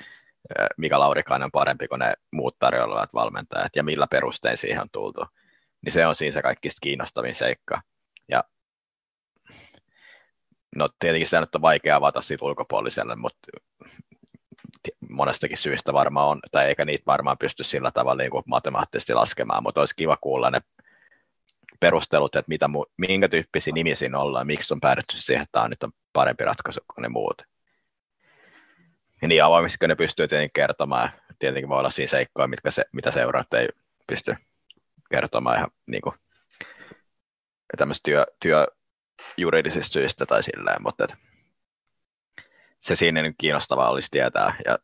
[0.77, 5.25] Mika Laurikainen parempi kuin ne muut tarjoilevat valmentajat ja millä perustein siihen on tultu.
[5.81, 7.81] Niin se on siinä se kaikista kiinnostavin seikka.
[8.29, 8.43] Ja
[10.75, 13.47] no tietenkin se nyt on vaikea avata siitä ulkopuoliselle, mutta
[15.09, 19.63] monestakin syystä varmaan on, tai eikä niitä varmaan pysty sillä tavalla niin kuin matemaattisesti laskemaan,
[19.63, 20.61] mutta olisi kiva kuulla ne
[21.79, 25.83] perustelut, että mitä, minkä tyyppisiä nimi siinä ollaan, miksi on päädytty siihen, että tämä nyt
[25.83, 27.41] on parempi ratkaisu kuin ne muut
[29.21, 31.09] ja niin avoimesti ne pystyy tietenkin kertomaan.
[31.39, 33.69] Tietenkin voi olla siinä seikkoja, mitkä se, mitä seuraat ei
[34.07, 34.35] pysty
[35.11, 36.15] kertomaan ihan niin kuin,
[38.03, 38.67] työ, työ
[39.37, 41.15] juridisista syistä tai silleen, mutta et,
[42.79, 44.55] se siinä nyt kiinnostavaa olisi tietää.
[44.65, 44.79] Ja,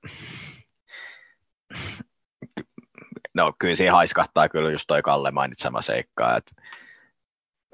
[3.34, 6.52] no kyllä siihen haiskahtaa kyllä just toi Kalle mainitsema seikka, että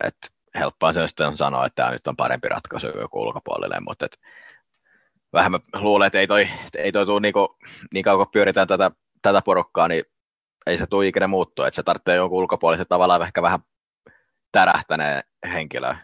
[0.03, 0.17] et
[0.56, 4.19] helppoa se on sanoa, että tämä nyt on parempi ratkaisu joku ulkopuolelle, mutta et,
[5.34, 7.58] vähän mä luulen, että ei toi, ei toi tuu niinku,
[7.93, 10.03] niin kauan kun pyöritään tätä, tätä porukkaa, niin
[10.67, 13.60] ei se tule ikinä muuttua, että se tarvitsee jonkun ulkopuolisen tavallaan ehkä vähän
[14.51, 15.95] tärähtäneen henkilö,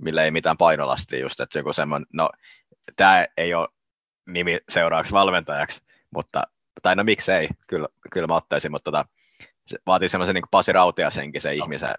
[0.00, 2.30] millä ei mitään painolastia just, että joku semmoinen, no
[2.96, 3.68] tämä ei ole
[4.26, 5.82] nimi seuraavaksi valmentajaksi,
[6.14, 6.42] mutta,
[6.82, 9.04] tai no miksei, kyllä, kyllä mä ottaisin, mutta tota,
[9.66, 11.94] se vaatii semmoisen niin Pasi Rautiasenkin se ihmisen.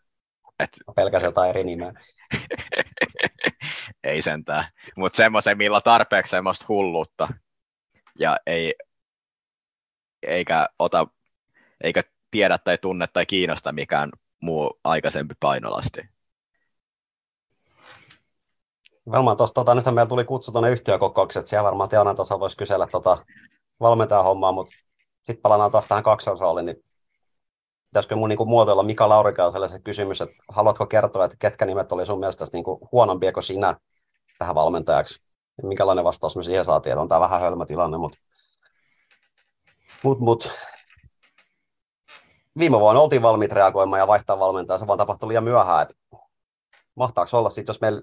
[0.59, 0.69] Et...
[0.95, 1.93] Pelkäs jotain eri nimeä.
[4.03, 4.65] ei sentään.
[4.97, 7.27] Mutta semmoisen, millä tarpeeksi semmoista hulluutta
[8.19, 8.75] ja ei,
[10.27, 11.07] eikä ota,
[11.83, 16.01] eikä tiedä tai tunne tai kiinnosta mikään muu aikaisempi painolasti.
[19.11, 22.87] Varmaan tuosta, tota, nythän meillä tuli kutsu tuonne yhtiökokoukseen, siellä varmaan Teonan tuossa voisi kysellä
[22.87, 23.17] tota,
[23.79, 24.73] valmentajan hommaa, mutta
[25.23, 26.83] sitten palataan taas tähän kaksoisrooliin, niin
[27.89, 32.05] pitäisikö mun niin muotoilla Mika Laurikaiselle se kysymys, että haluatko kertoa, että ketkä nimet oli
[32.05, 33.75] sun mielestä niin huonompia kuin sinä
[34.39, 35.23] tähän valmentajaksi?
[35.61, 38.17] Ja minkälainen vastaus me siihen saatiin, että on tämä vähän hölmö tilanne, mutta
[40.03, 40.49] mut, mut.
[42.59, 45.95] viime vuonna oltiin valmiit reagoimaan ja vaihtaa valmentajaa, se vaan tapahtui liian myöhään, että
[46.95, 48.01] mahtaako olla sitten, jos meillä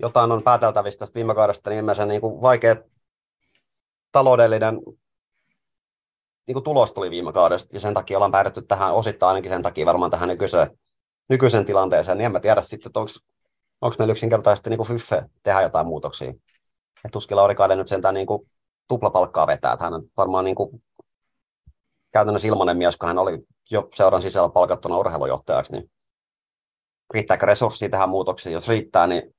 [0.00, 2.76] jotain on pääteltävistä tästä viime kaudesta, niin ilmeisesti niin vaikea
[4.12, 4.80] taloudellinen
[6.46, 9.62] niin kuin tulos tuli viime kaudesta, ja sen takia ollaan päädytty tähän osittain ainakin sen
[9.62, 10.78] takia varmaan tähän nykyiseen,
[11.28, 13.00] nykyisen tilanteeseen, niin en mä tiedä sitten, että
[13.80, 16.34] onko meillä yksinkertaisesti niin fyffe tehdä jotain muutoksia.
[17.04, 18.50] Et tuskin Lauri Kaiden nyt sentään niin kuin
[18.88, 20.82] tuplapalkkaa vetää, että hän on varmaan niin kuin
[22.12, 23.38] käytännössä ilmainen mies, kun hän oli
[23.70, 25.90] jo seuran sisällä palkattuna urheilujohtajaksi, niin
[27.14, 28.52] riittääkö resurssia tähän muutoksiin?
[28.52, 29.35] Jos riittää, niin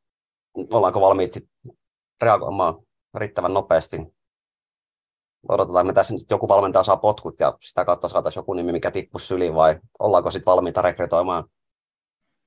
[0.74, 1.50] ollaanko valmiit sit
[2.22, 2.76] reagoimaan
[3.18, 3.98] riittävän nopeasti.
[5.50, 8.92] Odotetaan, me tässä nyt joku valmentaja saa potkut ja sitä kautta saataisiin joku nimi, mikä
[8.92, 11.44] tippuisi syliin, vai ollaanko sitten valmiita rekrytoimaan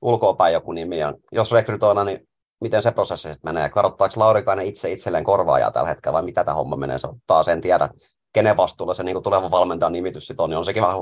[0.02, 0.98] ulkoapäin joku nimi.
[0.98, 2.28] Ja jos rekrytoidaan, niin
[2.60, 3.68] miten se prosessi sitten menee?
[3.68, 6.98] Karottaako Laurikainen itse itselleen korvaajaa tällä hetkellä vai mitä tämä homma menee?
[6.98, 7.88] Se taas en tiedä,
[8.32, 10.96] kenen vastuulla se niin tuleva valmentajan nimitys sitten on, niin on sekin vähän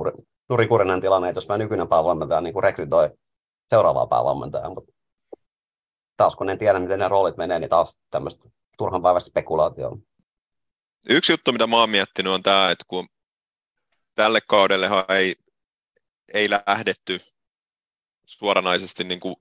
[0.48, 3.10] nurikurinen tilanne, että jos mä nykyinen päävalmentaja niin rekrytoi
[3.68, 4.92] seuraavaa päävalmentajaa, mutta
[6.18, 9.96] taas kun en tiedä, miten ne roolit menee, niin taas tämmöistä turhan päivästä spekulaatioa.
[11.08, 13.08] Yksi juttu, mitä mä oon miettinyt, on tämä, että kun
[14.14, 15.36] tälle kaudellehan ei,
[16.34, 17.20] ei lähdetty
[18.26, 19.36] suoranaisesti niin kuin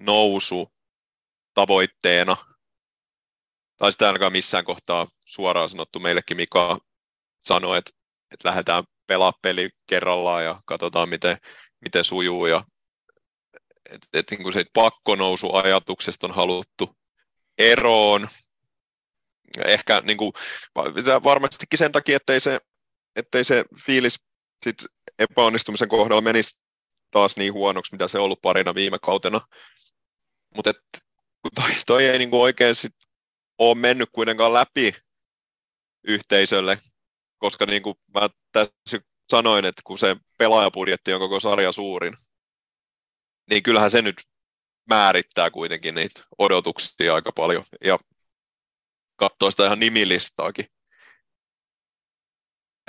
[0.00, 0.72] nousu
[1.54, 2.36] tavoitteena,
[3.76, 6.78] tai sitä ainakaan missään kohtaa suoraan sanottu meillekin, Mika
[7.38, 7.90] sanoi, että,
[8.32, 11.38] että lähdetään pelaa peli kerrallaan ja katsotaan, miten,
[11.80, 12.46] miten sujuu.
[12.46, 12.64] Ja,
[13.90, 16.96] et, et, niin se pakkonousuajatuksesta on haluttu
[17.58, 18.28] eroon.
[19.64, 20.32] Ehkä niin kuin,
[21.24, 22.58] varmastikin sen takia, ettei se,
[23.16, 24.20] ettei se fiilis
[24.64, 24.76] sit
[25.18, 26.58] epäonnistumisen kohdalla menisi
[27.10, 29.40] taas niin huonoksi, mitä se on ollut parina viime kautena.
[30.56, 30.72] Mutta
[31.54, 32.94] toi, toi ei niin kuin oikein sit
[33.58, 34.94] ole mennyt kuitenkaan läpi
[36.04, 36.78] yhteisölle,
[37.38, 38.98] koska niin kuin mä tässä
[39.30, 42.14] sanoin, että kun se pelaajapudjetti on koko sarja suurin,
[43.50, 44.16] niin kyllähän se nyt
[44.88, 47.64] määrittää kuitenkin niitä odotuksia aika paljon.
[47.84, 47.98] Ja
[49.16, 50.66] katsoo sitä ihan nimilistaakin.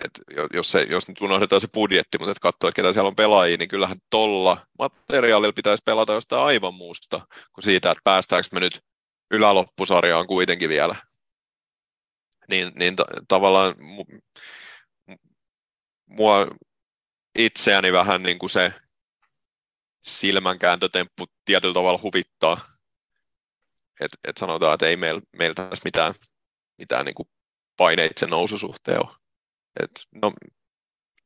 [0.06, 0.12] Et
[0.54, 3.58] jos, se, jos nyt unohdetaan se budjetti, mutta et katsoo, että ketä siellä on pelaajia,
[3.58, 8.82] niin kyllähän tolla materiaalilla pitäisi pelata jostain aivan muusta kuin siitä, että päästäänkö me nyt
[9.32, 10.96] yläloppusarjaan kuitenkin vielä.
[12.50, 13.76] Niin, niin t- tavallaan
[16.06, 16.48] mua
[17.38, 18.74] itseäni vähän niin kuin se
[20.08, 22.58] silmänkääntötemppu tietyllä tavalla huvittaa.
[24.00, 26.14] Että et sanotaan, että ei meillä meil tässä mitään,
[26.78, 27.30] mitään niin kuin
[27.78, 29.16] paineita sen noususuhteen ole.
[29.84, 29.92] Et,
[30.22, 30.32] no,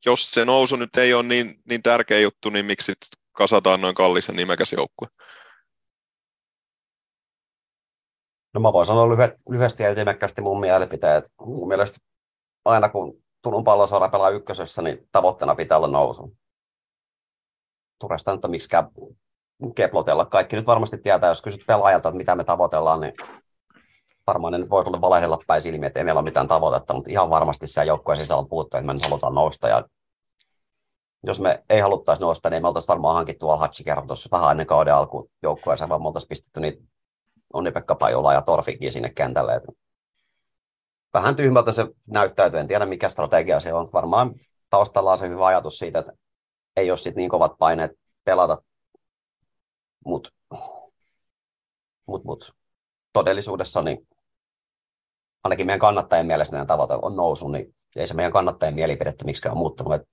[0.06, 2.92] jos se nousu nyt ei ole niin, niin tärkeä juttu, niin miksi
[3.32, 5.08] kasataan noin kallis ja nimekäs joukkue?
[8.54, 11.24] No mä voin sanoa lyhyet, lyhyesti ja ytimekkäästi mun mielipiteet.
[11.40, 11.98] Mun mielestä
[12.64, 16.36] aina kun Turun pallosaura pelaa ykkösessä, niin tavoitteena pitää olla nousu.
[18.02, 18.88] Turesta nyt miksikään
[19.74, 20.24] keplotella.
[20.24, 23.14] Kaikki nyt varmasti tietää, jos kysyt pelaajalta, että mitä me tavoitellaan, niin
[24.26, 27.30] varmaan ne voi tulla valehdella päin silmiä, että ei meillä ole mitään tavoitetta, mutta ihan
[27.30, 29.68] varmasti se joukkueen sisällä on puhuttu, että me nyt halutaan nousta.
[29.68, 29.82] Ja
[31.24, 34.66] jos me ei haluttaisi nousta, niin me oltaisiin varmaan hankittu Alhatsi kerran tuossa vähän ennen
[34.66, 36.82] kauden alkuun joukkueeseen, vaan me oltaisiin pistetty niitä
[37.52, 39.60] Onni-Pekka Pajola ja Torfikin sinne kentälle.
[41.14, 43.88] Vähän tyhmältä se näyttäytyy, en tiedä mikä strategia se on.
[43.92, 44.34] Varmaan
[44.70, 46.12] taustalla on se hyvä ajatus siitä, että
[46.76, 47.90] ei ole sit niin kovat paineet
[48.24, 48.62] pelata,
[50.04, 50.30] mutta
[52.06, 52.54] mut, mut,
[53.12, 54.08] todellisuudessa niin
[55.44, 59.56] ainakin meidän kannattajien mielestä meidän tavoite on nousu, niin ei se meidän kannattajien mielipidettä miksikään
[59.56, 60.08] muuttunut, että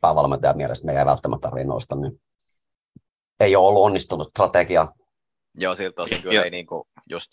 [0.00, 2.20] päävalmentajan mielestä meidän ei välttämättä tarvitse nousta, niin
[3.40, 4.88] ei ole ollut onnistunut strategia.
[5.54, 6.44] Joo, siltä osin kyllä ja.
[6.44, 7.30] ei niinku just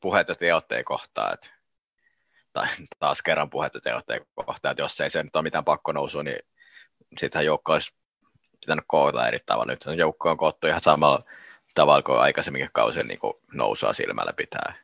[0.00, 1.48] puheet ja teotteen kohtaa, että
[2.52, 2.66] tai
[2.98, 6.38] taas kerran puhetta teotteen kohtaan, että jos ei se nyt ole mitään pakkonousua, niin
[7.18, 7.92] sittenhän joukko olisi
[8.60, 9.72] pitänyt koota eri tavalla.
[9.72, 11.24] Nyt joukko on koottu ihan samalla
[11.74, 13.18] tavalla kuin aikaisemminkin kausien niin
[13.52, 14.74] nousua silmällä pitää.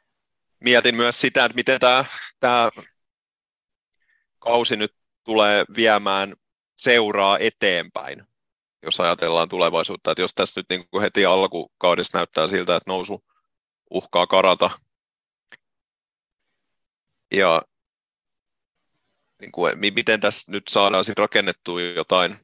[0.61, 2.05] Mietin myös sitä, että miten tämä,
[2.41, 2.71] tämä
[4.39, 6.35] kausi nyt tulee viemään
[6.77, 8.25] seuraa eteenpäin,
[8.83, 10.11] jos ajatellaan tulevaisuutta.
[10.11, 13.25] Että jos tässä nyt niin kuin heti alkukaudessa näyttää siltä, että nousu
[13.91, 14.71] uhkaa karata,
[17.33, 17.63] ja
[19.41, 22.37] niin kuin, miten tässä nyt saadaan sitten rakennettua jotain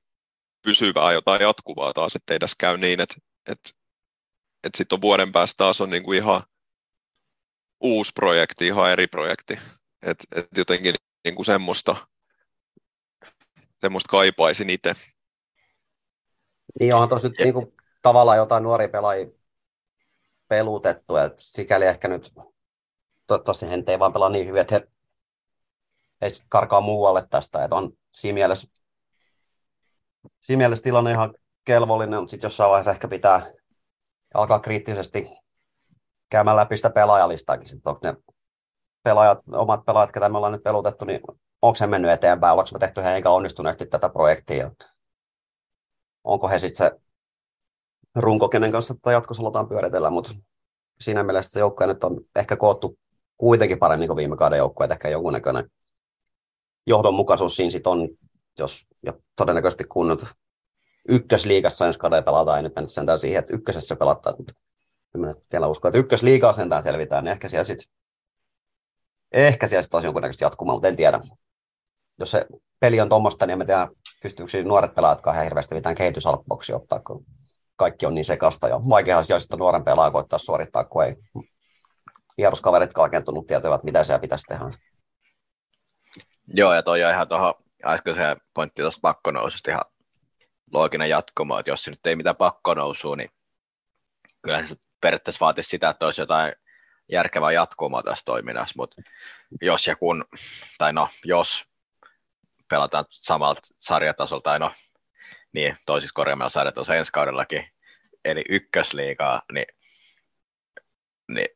[0.63, 3.15] pysyvää, jotain jatkuvaa taas, ettei tässä käy niin, että,
[3.51, 3.71] että,
[4.65, 6.43] että sitten on vuoden päästä taas on niin kuin ihan
[7.81, 9.59] uusi projekti, ihan eri projekti.
[10.03, 11.97] Että et jotenkin niin kuin semmoista,
[13.81, 14.93] semmoista kaipaisin itse.
[16.81, 19.27] Niin onhan tuossa nyt niin kuin, tavallaan jotain nuoria pelaajia
[20.49, 22.33] pelutettu, että sikäli ehkä nyt
[23.27, 24.89] toivottavasti he ei vaan pelaa niin hyvin, että he
[26.23, 27.65] ei karkaa muualle tästä.
[27.65, 28.69] Että on siinä mielessä,
[30.41, 33.41] siinä mielessä tilanne ihan kelvollinen, mutta sitten jossain vaiheessa ehkä pitää
[34.35, 35.31] alkaa kriittisesti
[36.31, 37.69] käymään läpi sitä pelaajalistaakin.
[37.69, 38.17] Sitten onko ne
[39.03, 41.21] pelaajat, omat pelaajat, ketä me ollaan nyt pelutettu, niin
[41.63, 44.71] onko se mennyt eteenpäin, onko me tehty heidän onnistuneesti tätä projektia.
[46.25, 47.01] Onko he sitten se
[48.17, 50.33] runko, kenen kanssa tätä jatkossa halutaan pyöritellä, mutta
[51.01, 52.99] siinä mielessä se joukkoja nyt on ehkä koottu
[53.37, 55.71] kuitenkin paremmin kuin viime kauden joukkue, ehkä jonkunnäköinen
[56.87, 58.09] johdonmukaisuus siinä sit on,
[58.59, 60.25] jos ja todennäköisesti kun nyt
[61.09, 64.53] ykkösliigassa ensi kauden pelataan, ei nyt mennä sentään siihen, että ykkösessä pelataan, mutta
[65.15, 67.93] nyt vielä uskon, että ykkösliigaa sentään selvitään, niin ehkä siellä sitten
[69.33, 71.21] ehkä siellä sitten olisi jonkunnäköistä jatkumaa, mutta en tiedä.
[72.19, 72.47] Jos se
[72.81, 73.89] peli on tuommoista, niin en tiedä,
[74.23, 77.25] pystyykö nuoret pelaajatkaan ihan hirveästi mitään kehitysalppoksia ottaa, kun
[77.77, 78.69] kaikki on niin sekasta.
[78.69, 81.17] Ja vaikea asia sitten nuoren pelaa koittaa suorittaa, kun ei
[82.37, 84.71] vieruskaverit kalkentunut tietävät, mitä siellä pitäisi tehdä.
[86.49, 89.85] Joo, ja toi on ihan tuohon äskeiseen pointti tuosta pakkonoususta ihan
[90.73, 93.31] looginen jatkumo, että jos se nyt ei mitään pakkonousua, niin
[94.43, 96.53] kyllä se periaatteessa vaatisi sitä, että olisi jotain
[97.09, 99.03] järkevää jatkumoa tässä toiminnassa, mutta
[99.61, 100.25] jos ja kun,
[100.79, 101.65] tai no jos
[102.69, 104.73] pelataan samalta sarjatasolta, tai no
[105.53, 107.67] niin, toisissa korjaamalla sarjatasolla ensi kaudellakin,
[108.25, 109.67] eli ykkösliigaa, niin,
[111.29, 111.49] niin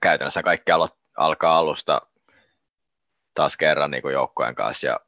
[0.00, 2.00] käytännössä kaikki alo- alkaa alusta
[3.34, 5.00] taas kerran niin kuin joukkojen kanssa, ja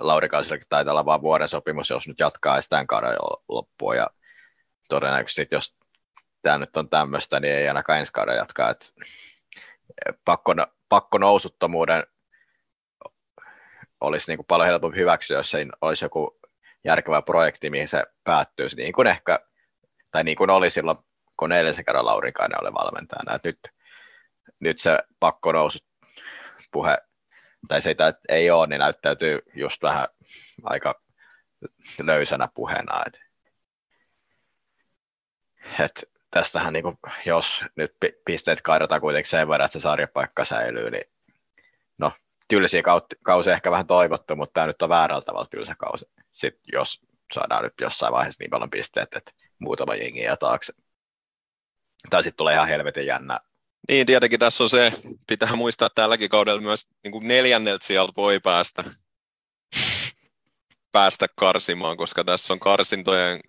[0.00, 3.16] Lauri Kaisillakin taitaa olla vain vuoden sopimus, jos nyt jatkaa tämän kauden
[3.48, 4.06] loppua, ja
[4.88, 5.76] todennäköisesti jos
[6.42, 8.70] tämä nyt on tämmöistä, niin ei ainakaan ensi kauden jatkaa.
[8.70, 8.92] Et
[10.24, 10.54] pakko,
[10.88, 12.06] pakko nousuttomuuden
[14.00, 16.38] olisi niin kuin paljon helpompi hyväksyä, jos siinä olisi joku
[16.84, 19.40] järkevä projekti, mihin se päättyisi, niin kuin ehkä,
[20.10, 20.98] tai niin kuin oli silloin,
[21.36, 23.34] kun edellisen kerran Laurikainen oli valmentajana.
[23.34, 23.58] Et nyt,
[24.60, 25.78] nyt se pakko nousu
[26.72, 26.98] puhe,
[27.68, 30.08] tai se että ei ole, niin näyttäytyy just vähän
[30.62, 31.02] aika
[32.02, 33.04] löysänä puheena.
[33.06, 33.20] Et,
[35.80, 40.90] et tästähän, niin kuin, jos nyt pisteet kaidataan kuitenkin sen verran, että se sarjapaikka säilyy,
[40.90, 41.04] niin
[41.98, 42.12] no,
[42.48, 42.82] tylsiä
[43.22, 46.06] kausi ehkä vähän toivottu, mutta tämä nyt on väärällä tavalla tylsä kausi.
[46.32, 47.00] Sitten jos
[47.34, 50.72] saadaan nyt jossain vaiheessa niin paljon pisteet, että muutama jengi jää taakse.
[52.10, 53.40] Tai sitten tulee ihan helvetin jännä.
[53.88, 54.92] Niin, tietenkin tässä on se,
[55.26, 58.84] pitää muistaa tälläkin kaudella myös niin kuin neljänneltä sieltä voi päästä,
[60.92, 63.40] päästä karsimaan, koska tässä on karsintojen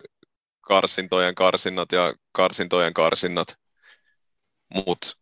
[0.60, 3.56] karsintojen karsinnat ja karsintojen karsinnat.
[4.74, 5.12] Mutta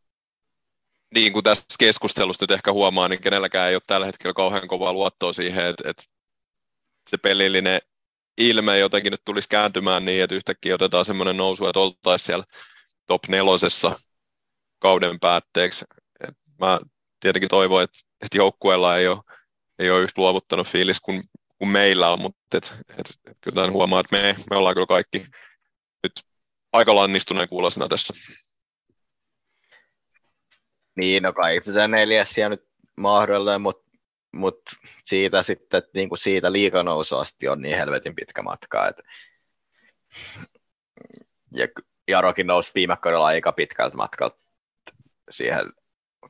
[1.14, 4.92] niin kuin tässä keskustelussa nyt ehkä huomaa, niin kenelläkään ei ole tällä hetkellä kauhean kovaa
[4.92, 6.02] luottoa siihen, että, että
[7.10, 7.80] se pelillinen
[8.38, 12.44] ilme jotenkin nyt tulisi kääntymään niin, että yhtäkkiä otetaan semmoinen nousu, että oltaisiin siellä
[13.06, 13.96] top nelosessa
[14.78, 15.84] kauden päätteeksi.
[16.20, 16.80] Et mä
[17.20, 19.22] tietenkin toivon, että, että joukkueella ei ole,
[19.78, 21.22] ei ole yhtä luovuttanut fiilis kuin
[21.58, 25.26] kuin meillä on, mutta et, et, et kyllä huomaa, että me, me ollaan kyllä kaikki
[26.02, 26.12] nyt
[26.72, 28.14] aika lannistuneen kuulosina tässä.
[30.96, 33.90] Niin, no kai se neljäs siellä nyt mahdollinen, mutta
[34.32, 34.62] mut
[35.04, 38.88] siitä sitten, että niin kuin siitä liikanousu asti on niin helvetin pitkä matka.
[38.88, 39.02] Että...
[41.52, 41.68] Ja
[42.08, 44.45] Jarokin nousi viime kaudella aika pitkältä matkalta
[45.30, 45.72] siihen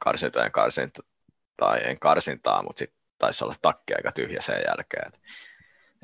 [0.01, 1.03] karsintojen karsinta,
[1.57, 5.07] tai en karsintaa, mutta sitten taisi olla takki aika tyhjä sen jälkeen.
[5.07, 5.21] Et,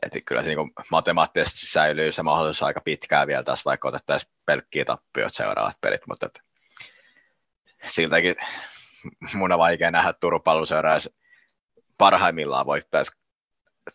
[0.03, 4.85] et kyllä se niin matemaattisesti säilyy se mahdollisuus aika pitkään vielä tässä, vaikka otettaisiin pelkkiä
[4.85, 6.41] tappioita seuraavat pelit, mutta et,
[7.87, 8.37] siltäkin
[9.35, 10.93] mun on vaikea nähdä, että Turun palveluseura
[11.99, 13.13] parhaimmillaan voittaisi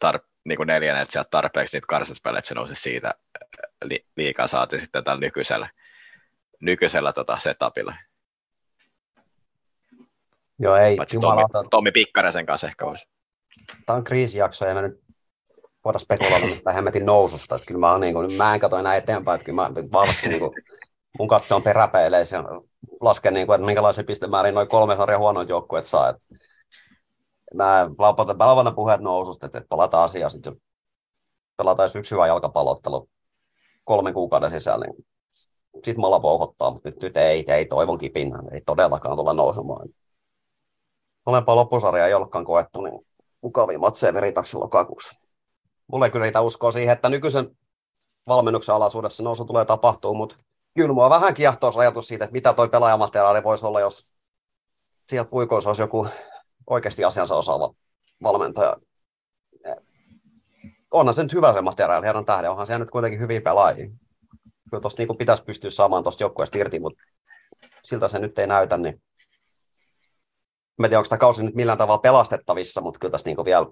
[0.06, 3.14] tar- niin kuin neljännet sieltä tarpeeksi niitä karsintaspelejä, että se nousi siitä
[3.84, 5.70] li- liikaa saati sitten tällä nykyisellä,
[6.62, 7.96] nykyisellä tota setupilla.
[10.60, 10.96] Joo, ei.
[10.96, 13.06] Paitsi Tommi, Tommi Pikkarisen kanssa ehkä olisi.
[13.86, 15.00] Tämä on kriisijakso ja me nyt
[15.86, 17.56] voida spekuloida mistä hemmetin noususta.
[17.56, 20.40] Että kyllä mä, niin kuin, mä en katso enää eteenpäin, että kyllä mä vahvasti niin
[20.40, 20.52] kuin,
[21.20, 22.44] mun katse on peräpeileissä ja
[23.02, 26.10] lasken, niin kuin, että minkälaisen pistemäärin noin kolme sarjan huonoit joukkueet saa.
[26.10, 26.22] Että
[27.54, 27.90] mä
[28.40, 30.56] lauantai puheet noususta, että, että palataan asiaan sitten,
[31.58, 33.10] pelataan yksi hyvä jalkapallottelu
[33.84, 35.06] kolmen kuukauden sisällä, niin
[35.84, 39.90] sitten mä pouhottaa, mutta nyt, nyt ei, ei toivon kipinä, ei todellakaan tulla nousemaan
[41.28, 43.08] molempaa loppusarjaa ei ollutkaan koettu, niin
[43.42, 45.20] mukavia matseja veritaksen lokakuussa.
[45.88, 47.58] Mulle ei kyllä niitä uskoa siihen, että nykyisen
[48.28, 50.36] valmennuksen alaisuudessa nousu tulee tapahtuu, mutta
[50.74, 54.08] kyllä mua vähän kiehtoo ajatus siitä, että mitä toi pelaajamateriaali voisi olla, jos
[55.10, 56.08] siellä puikoissa olisi joku
[56.70, 57.74] oikeasti asiansa osaava
[58.24, 58.76] valmentaja.
[60.92, 63.90] Onhan se nyt hyvä se materiaali, herran tähden, onhan se nyt kuitenkin hyviä pelaajia.
[64.70, 67.04] Kyllä tuosta niin pitäisi pystyä saamaan tuosta joukkueesta irti, mutta
[67.84, 69.02] siltä se nyt ei näytä, niin
[70.78, 73.66] Mä en tiedä, onko tämä kausi nyt millään tavalla pelastettavissa, mutta kyllä tässä niin vielä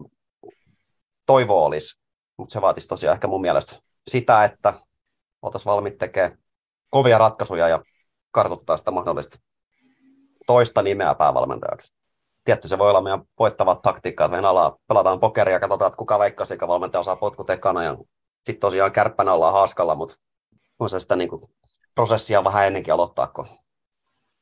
[1.25, 1.99] toivo olisi.
[2.37, 4.73] Mutta se vaatisi tosiaan ehkä mun mielestä sitä, että
[5.41, 6.37] oltaisiin valmiit tekemään
[6.89, 7.83] kovia ratkaisuja ja
[8.31, 9.39] kartoittaa sitä mahdollista
[10.47, 11.93] toista nimeä päävalmentajaksi.
[12.43, 16.19] Tietty se voi olla meidän voittava taktiikka, että alaa, pelataan pokeria ja katsotaan, että kuka
[16.19, 17.83] veikkasi, eikä valmentaja saa potkut ekana.
[17.83, 17.97] Ja
[18.43, 20.15] sitten tosiaan kärppänä ollaan haaskalla, mutta
[20.79, 21.41] on se sitä niin kuin,
[21.95, 23.47] prosessia vähän ennenkin aloittaa, kun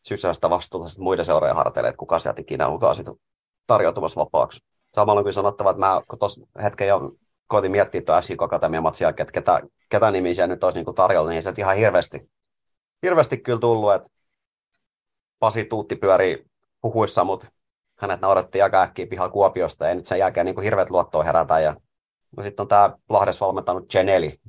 [0.03, 3.15] sysää sitä vastuuta sitten muiden seurojen harteille, että kuka sieltä ikinä onkaan sitten
[3.67, 4.59] tarjoutumassa vapaaksi.
[4.93, 7.11] Samalla on kyllä sanottava, että mä tuossa hetken jo
[7.47, 11.29] koitin miettiä tuon SJK Akatemian jälkeen, että ketä, ketä nimiä siellä nyt olisi niin tarjolla,
[11.29, 12.31] niin se ihan hirveästi,
[13.03, 14.09] hirveästi kyllä tullut, että
[15.39, 16.45] Pasi Tuutti pyörii
[16.83, 17.47] huhuissa, mutta
[17.99, 21.59] hänet naurettiin aika äkkiä pihalla Kuopiosta, ja nyt sen jälkeen niin kuin hirveät luottoa herätä.
[21.59, 21.75] Ja
[22.37, 24.39] no sitten on tämä Lahdes valmentanut Geneli,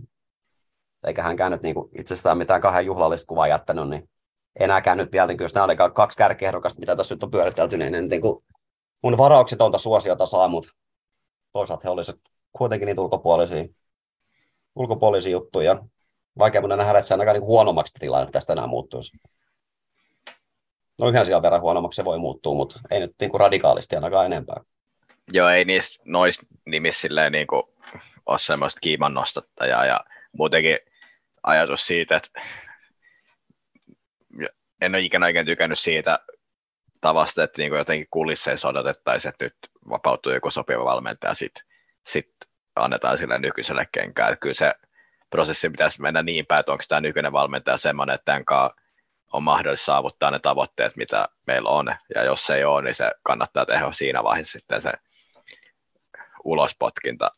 [1.07, 4.11] eikä hänkään nyt niin kuin itsestään mitään kahden juhlallista kuvaa jättänyt, niin
[4.61, 8.09] enääkään nyt vielä, niin kyllä nämä oli kaksi kärkiehdokasta, mitä tässä nyt on pyöritelty, niin,
[8.09, 8.44] niin, kuin
[9.02, 10.72] mun varauksetonta suosiota saa, mutta
[11.52, 12.20] toisaalta he olisivat
[12.52, 13.64] kuitenkin niitä ulkopuolisia,
[14.74, 15.84] ulkopuolisia juttuja.
[16.38, 19.16] Vaikea mun nähdä, että se ainakaan niin huonommaksi tilanne tästä enää muuttuisi.
[20.98, 24.26] No yhden siellä verran huonommaksi se voi muuttua, mutta ei nyt niin kuin radikaalisti ainakaan
[24.26, 24.61] enempää.
[25.32, 27.62] Joo, ei niistä noista nimissä silleen niin kuin
[28.26, 30.00] ole semmoista kiiman nostattajaa ja
[30.32, 30.78] muutenkin
[31.42, 32.40] ajatus siitä, että
[34.85, 36.18] en ole ikinä oikein tykännyt siitä
[37.01, 39.57] tavasta, että niin jotenkin kulisseissa odotettaisiin, että nyt
[39.89, 41.35] vapautuu joku sopiva valmentaja ja
[42.07, 42.30] sit
[42.76, 44.32] annetaan sille nykyiselle kenkään.
[44.32, 44.74] Että kyllä se
[45.30, 48.70] prosessi pitäisi mennä niin päin, että onko tämä nykyinen valmentaja semmoinen, että tämän
[49.32, 51.95] on mahdollista saavuttaa ne tavoitteet, mitä meillä on.
[52.14, 54.93] Ja jos se ei ole, niin se kannattaa tehdä siinä vaiheessa sitten se
[56.45, 57.30] ulospotkinta.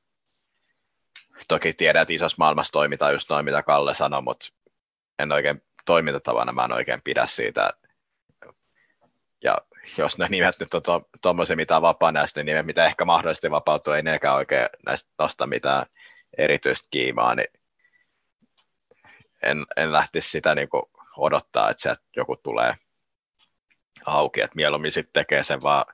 [1.49, 4.47] Toki tiedän, että isossa maailmassa toimitaan just noin, mitä Kalle sanoi, mutta
[5.19, 7.71] en oikein toimintatavana, mä en oikein pidä siitä.
[9.45, 9.59] Ja
[9.99, 13.51] jos ne nimet nyt on tuommoisia to, mitä vapaa näistä, niin nimet, mitä ehkä mahdollisesti
[13.51, 15.87] vapautuu, ei nekään oikein näistä nosta mitään
[16.39, 17.49] erityistä kiimaa, niin
[19.43, 20.83] en, en lähtisi sitä niin kuin
[21.17, 22.75] odottaa, että se joku tulee
[24.05, 25.85] auki, että mieluummin sitten tekee sen vaan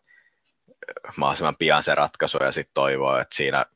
[1.16, 3.66] mahdollisimman pian se ratkaisu ja sitten toivoo, että siinä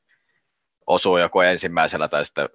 [0.86, 2.48] osuu joku ensimmäisellä tai sitten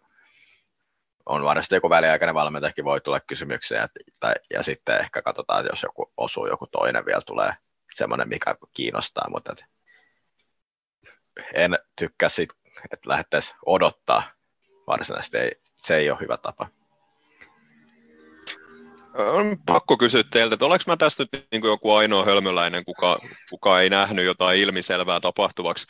[1.32, 5.84] on varmasti joku väliaikainen valmentajakin voi tulla kysymyksiä, tai, ja sitten ehkä katsotaan, että jos
[5.84, 7.54] joku osuu, joku toinen vielä tulee
[7.96, 9.66] semmoinen, mikä kiinnostaa, mutta et,
[11.54, 12.54] en tykkää siitä,
[12.94, 14.24] että lähdettäisiin odottaa
[14.88, 15.52] varsinaisesti, ei,
[15.82, 16.68] se ei ole hyvä tapa.
[19.14, 23.20] On pakko kysyä teiltä, että olenko mä tästä nyt niin kuin joku ainoa hölmöläinen, kuka,
[23.50, 25.88] kuka ei nähnyt jotain ilmiselvää tapahtuvaksi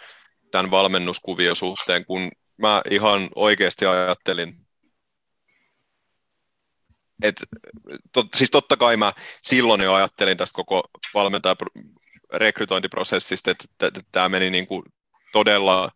[0.51, 4.55] tämän valmennuskuvio suhteen, kun mä ihan oikeasti ajattelin,
[7.21, 7.35] et,
[8.11, 11.55] tot, siis totta kai mä silloin jo ajattelin tästä koko valmentaja
[12.33, 14.83] rekrytointiprosessista, että, tämä meni niin kuin
[15.31, 15.89] todella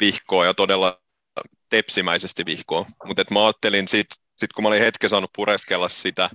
[0.00, 1.00] vihkoon ja todella
[1.68, 2.84] tepsimäisesti vihkoon.
[3.04, 6.30] Mutta mä ajattelin sitten, sit kun mä olin hetken saanut pureskella sitä,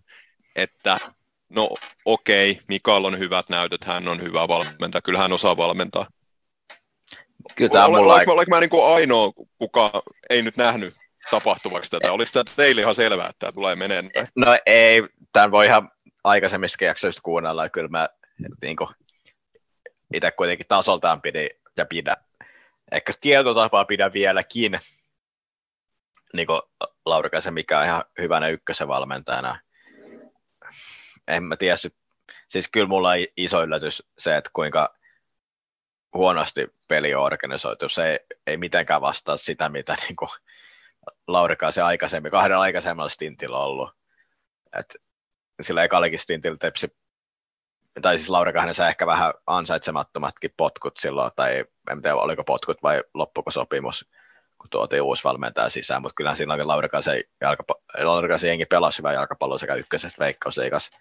[0.55, 0.97] että
[1.49, 1.69] no
[2.05, 6.07] okei, okay, Mikael on hyvät näytöt, hän on hyvä valmentaja, kyllä hän osaa valmentaa.
[7.55, 8.13] Kyllä tämä mulla...
[8.13, 10.93] Olenko, mä niin ainoa, kuka ei nyt nähnyt
[11.31, 12.11] tapahtuvaksi tätä?
[12.11, 14.11] Oliko tämä teille ihan selvää, että tämä tulee meneen?
[14.35, 15.03] No ei,
[15.33, 15.91] tämän voi ihan
[16.23, 18.09] aikaisemmista jaksoista kuunnella, kyllä mä
[18.61, 18.89] niin kuin,
[20.13, 22.13] itse kuitenkin tasoltaan pidin ja pidä.
[22.91, 24.79] Ehkä tietotapaa pidä vieläkin,
[26.33, 26.61] niin kuin
[27.05, 29.59] Laurikaisen, mikä on ihan hyvänä ykkösen valmentajana.
[31.27, 31.75] En mä tiedä,
[32.49, 34.95] siis kyllä mulla on iso yllätys se, että kuinka
[36.13, 37.89] huonosti peli on organisoitu.
[37.89, 40.29] Se ei, ei mitenkään vastaa sitä, mitä niin kuin
[41.69, 43.89] se aikaisemmin, kahdella aikaisemmalla stintillä ollut.
[44.79, 44.95] Et
[45.61, 46.97] sillä ekallekin stintillä tepsi,
[48.01, 53.03] tai siis Laurikainen sai ehkä vähän ansaitsemattomatkin potkut silloin, tai en tiedä oliko potkut vai
[53.13, 54.09] loppuko sopimus,
[54.57, 59.57] kun tuotiin uusi valmentaja sisään, mutta kyllähän silloin Laurikaisen, jalkapa- Laurikaisen jengi pelasi hyvää jalkapalloa
[59.57, 60.97] sekä ykkösestä veikkausliigassa.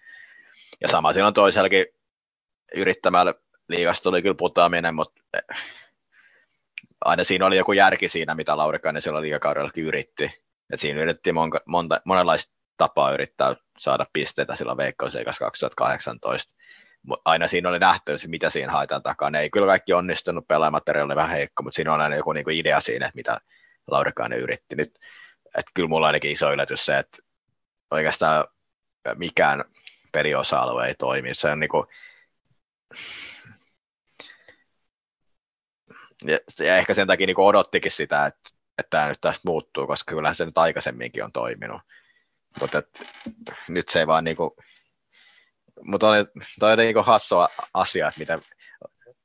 [0.81, 1.85] Ja sama silloin toisellakin
[2.75, 3.33] yrittämällä
[3.69, 5.21] liigasta tuli kyllä putoaminen, mutta
[7.05, 10.31] aina siinä oli joku järki siinä, mitä Laurikainen silloin liikakaudellakin yritti.
[10.73, 16.53] Et siinä yritti monta, monta, monenlaista tapaa yrittää saada pisteitä silloin Veikkausliigas 2018.
[17.03, 19.39] Mut aina siinä oli nähty, mitä siinä haetaan takana.
[19.39, 22.81] Ei kyllä kaikki onnistunut, pelaamateriaali oli vähän heikko, mutta siinä on aina joku niinku idea
[22.81, 23.41] siinä, että mitä
[23.87, 24.99] Laurikainen yritti nyt.
[25.57, 27.17] Et kyllä mulla ainakin iso yllätys se, että
[27.91, 28.45] oikeastaan
[29.15, 29.63] mikään
[30.11, 31.35] peliosa-alue ei toimi.
[31.35, 31.87] Se on niinku,
[36.23, 40.15] ja, ja ehkä sen takia niin odottikin sitä, että, että tämä nyt tästä muuttuu, koska
[40.15, 41.81] kyllähän se nyt aikaisemminkin on toiminut.
[42.59, 42.83] Mutta
[43.67, 44.51] nyt se ei vaan niin kuin,
[45.83, 46.25] mutta oli,
[46.59, 47.35] toi oli niin hassu
[47.73, 48.41] asia, että miten,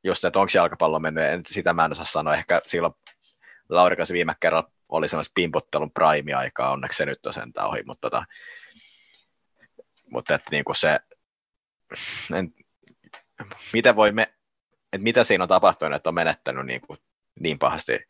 [0.05, 2.95] just, että onko jalkapallo mennyt, en, sitä mä en osaa sanoa, ehkä silloin
[3.69, 8.25] Laurikas viime kerralla oli semmoista pimputtelun prime-aikaa, onneksi se nyt on sentään ohi, mutta, tota,
[10.11, 11.01] mutta että niin kuin se,
[12.35, 12.55] en,
[13.73, 14.35] miten voi me,
[14.93, 16.99] että mitä siinä on tapahtunut, että on menettänyt niin, kuin,
[17.41, 18.07] niin pahasti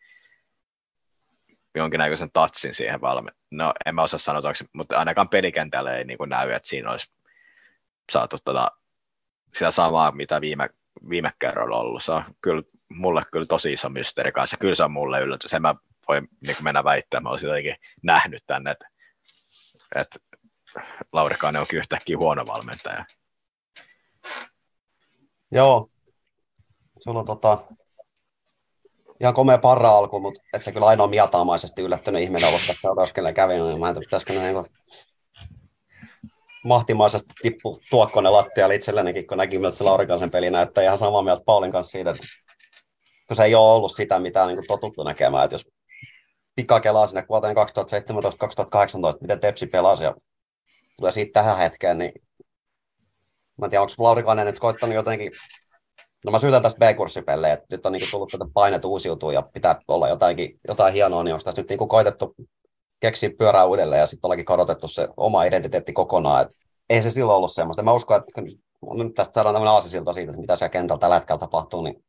[1.75, 3.31] jonkinnäköisen tatsin siihen valmi.
[3.51, 7.13] No, en mä osaa sanoa, mutta ainakaan pelikentällä ei niin kuin näy, että siinä olisi
[8.13, 8.71] saatu tota,
[9.55, 10.71] sitä samaa, mitä viime,
[11.11, 12.05] viime kerralla ollut.
[12.05, 14.57] Se on kyllä, mulle kyllä tosi iso mysteeri kanssa.
[14.57, 15.55] Kyllä se on mulle yllätys.
[15.55, 15.75] En mä
[16.09, 18.89] voi niin kuin mennä väittämään, mä olisin jotenkin nähnyt tänne, että,
[19.97, 20.19] että
[21.13, 23.05] Laurikainen onkin yhtäkkiä huono valmentaja.
[25.53, 25.91] Joo.
[27.05, 27.65] Sulla on tota,
[29.21, 33.35] ihan komea parra alku, mutta et se kyllä ainoa miataamaisesti yllättynyt ihminen ollut tässä seurauskelleen
[33.35, 34.65] kävin, niin mä en tiedä, pitäisikö ne niin
[36.65, 40.85] mahtimaisesti tippu tuokkonen lattialle itsellenikin, kun näki, miltä se Laurikaisen peli näyttää.
[40.85, 42.27] Ihan samaa mieltä Paulin kanssa siitä, että
[43.27, 45.67] kun se ei ole ollut sitä, mitä niin totuttu näkemään, että jos
[46.57, 47.61] pika kelaa sinne vuoteen 2017-2018,
[49.21, 50.15] miten Tepsi pelasi ja
[50.97, 52.13] tulee siitä tähän hetkeen, niin
[53.59, 55.33] mä en tiedä, onko Laurikainen nyt koittanut jotenkin
[56.25, 59.81] No mä syytän tästä B-kurssipelle, että nyt on niin tullut tätä painet uusiutua ja pitää
[59.89, 62.35] olla jotainkin, jotain hienoa, niin onko tässä nyt niin koitettu
[63.01, 66.43] keksiä pyörää uudelleen ja sitten ollakin kadotettu se oma identiteetti kokonaan.
[66.43, 66.49] Et
[66.91, 67.83] ei se silloin ollut semmoista.
[67.83, 68.43] Mä uskon, että
[68.81, 72.05] kun nyt tästä saadaan tämmöinen aasisilta siitä, että mitä siellä kentällä tällä hetkellä tapahtuu, niin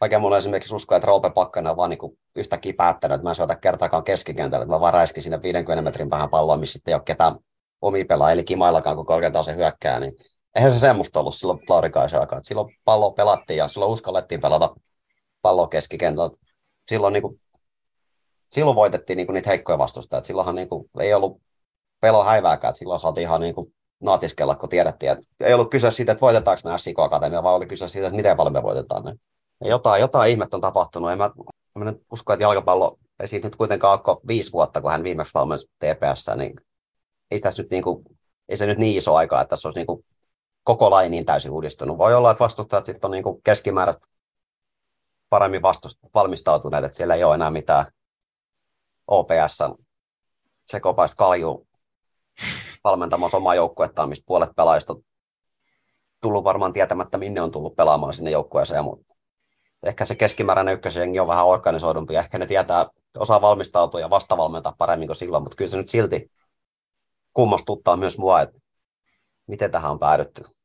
[0.00, 3.34] vaikka mulla esimerkiksi usko, että Roope Pakkanen on vaan niin yhtäkkiä päättänyt, että mä en
[3.34, 6.94] syötä kertaakaan keskikentällä, että mä vaan räiskin sinne 50 metrin vähän palloa, missä sitten ei
[6.94, 7.36] ole ketään
[7.80, 10.16] omia pelaajia, eli kimaillakaan, kun korkeintaan se hyökkää, niin
[10.54, 14.74] eihän se semmoista ollut silloin Laurikaisella, että silloin pallo pelattiin ja silloin uskallettiin pelata
[15.42, 16.30] pallo keskikentällä.
[16.88, 17.40] Silloin, niin kuin,
[18.50, 20.24] silloin voitettiin niin kuin niitä heikkoja vastustajia.
[20.24, 21.42] Silloinhan niin kuin, ei ollut
[22.00, 26.12] pelo häivääkään, silloin saatiin ihan niin kuin, naatiskella, kun tiedettiin, että ei ollut kyse siitä,
[26.12, 29.14] että voitetaanko me SIK Akatemia, vaan oli kyse siitä, että miten paljon me voitetaan ne.
[29.64, 31.10] Jotain, jotain ihmettä on tapahtunut.
[31.10, 31.30] En mä,
[31.74, 35.34] mä nyt usko, että jalkapallo ei siitä nyt kuitenkaan ole viisi vuotta, kun hän viimeksi
[35.34, 36.60] valmensi TPS, niin
[37.30, 38.04] ei, tässä nyt niin kuin,
[38.48, 40.04] ei se nyt niin iso aika, että tässä olisi niin kuin
[40.70, 41.98] koko laji niin täysin uudistunut.
[41.98, 44.08] Voi olla, että vastustajat sitten on niin keskimääräistä
[45.28, 47.86] paremmin vastust- valmistautuneet, että siellä ei ole enää mitään
[49.06, 49.58] OPS
[50.64, 51.66] sekopaista kalju
[52.84, 55.02] valmentamassa omaa joukkuettaan, mistä puolet pelaajista on
[56.20, 59.14] tullut varmaan tietämättä, minne on tullut pelaamaan sinne joukkueeseen, mutta
[59.86, 62.86] ehkä se keskimääräinen ykkösjengi on vähän organisoidumpi, ehkä ne tietää,
[63.18, 66.30] osaa valmistautua ja vastavalmentaa paremmin kuin silloin, mutta kyllä se nyt silti
[67.32, 68.58] kummastuttaa myös mua, että
[69.46, 70.59] miten tähän on päädytty.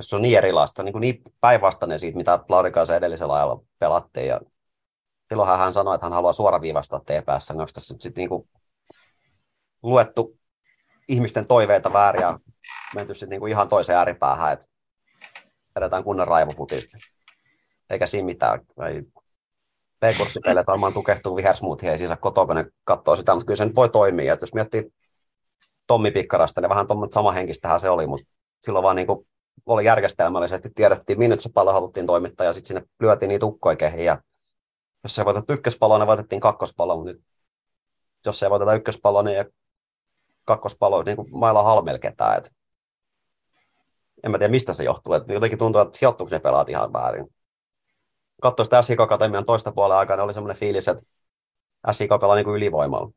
[0.00, 4.28] Se on niin erilaista, niin, niin päinvastainen siitä, mitä Laurikaisen edellisellä ajalla pelattiin.
[4.28, 4.40] Ja
[5.28, 7.50] silloin hän sanoi, että hän haluaa suoraviivastaa TPS.
[7.50, 8.48] Onko tässä nyt sitten niin
[9.82, 10.38] luettu
[11.08, 12.38] ihmisten toiveita väärin ja
[12.94, 14.66] menty sitten niin kuin ihan toiseen ääripäähän, että
[15.76, 16.98] edetään kunnon raivofutista.
[17.90, 18.60] Eikä siinä mitään.
[18.88, 19.02] Ei
[20.00, 23.76] P-kurssipeleet varmaan tukehtuu vihersmoothia, ei siis kotoa, kun ne katsoo sitä, mutta kyllä se nyt
[23.76, 24.32] voi toimia.
[24.32, 24.92] Että jos miettii
[25.86, 28.26] Tommi Pikkarasta, niin vähän samanhenkistähän se oli, mutta
[28.62, 29.28] silloin vaan niin kuin
[29.68, 34.04] oli järjestelmällisesti, tiedettiin, minne se pallo haluttiin toimittaa, ja sitten sinne lyötiin niitä ukkoja kehiin,
[34.04, 34.22] ja
[35.04, 37.22] jos ei voitettu ykköspalloa, niin voitettiin kakkospalloa, mutta nyt
[38.26, 39.44] jos ei voiteta ykköspalloa, niin
[40.44, 42.38] kakkospalloa niin kuin mailla halmel ketään.
[42.38, 42.52] Et
[44.22, 45.12] en mä tiedä, mistä se johtuu.
[45.12, 47.34] Et jotenkin tuntuu, että sijoittuksen pelaat ihan väärin.
[48.42, 51.04] Katsoin sitä SIK Akatemian toista puolen aikaa, niin oli semmoinen fiilis, että
[51.92, 53.10] SIK pelaa niin kuin ylivoimalla.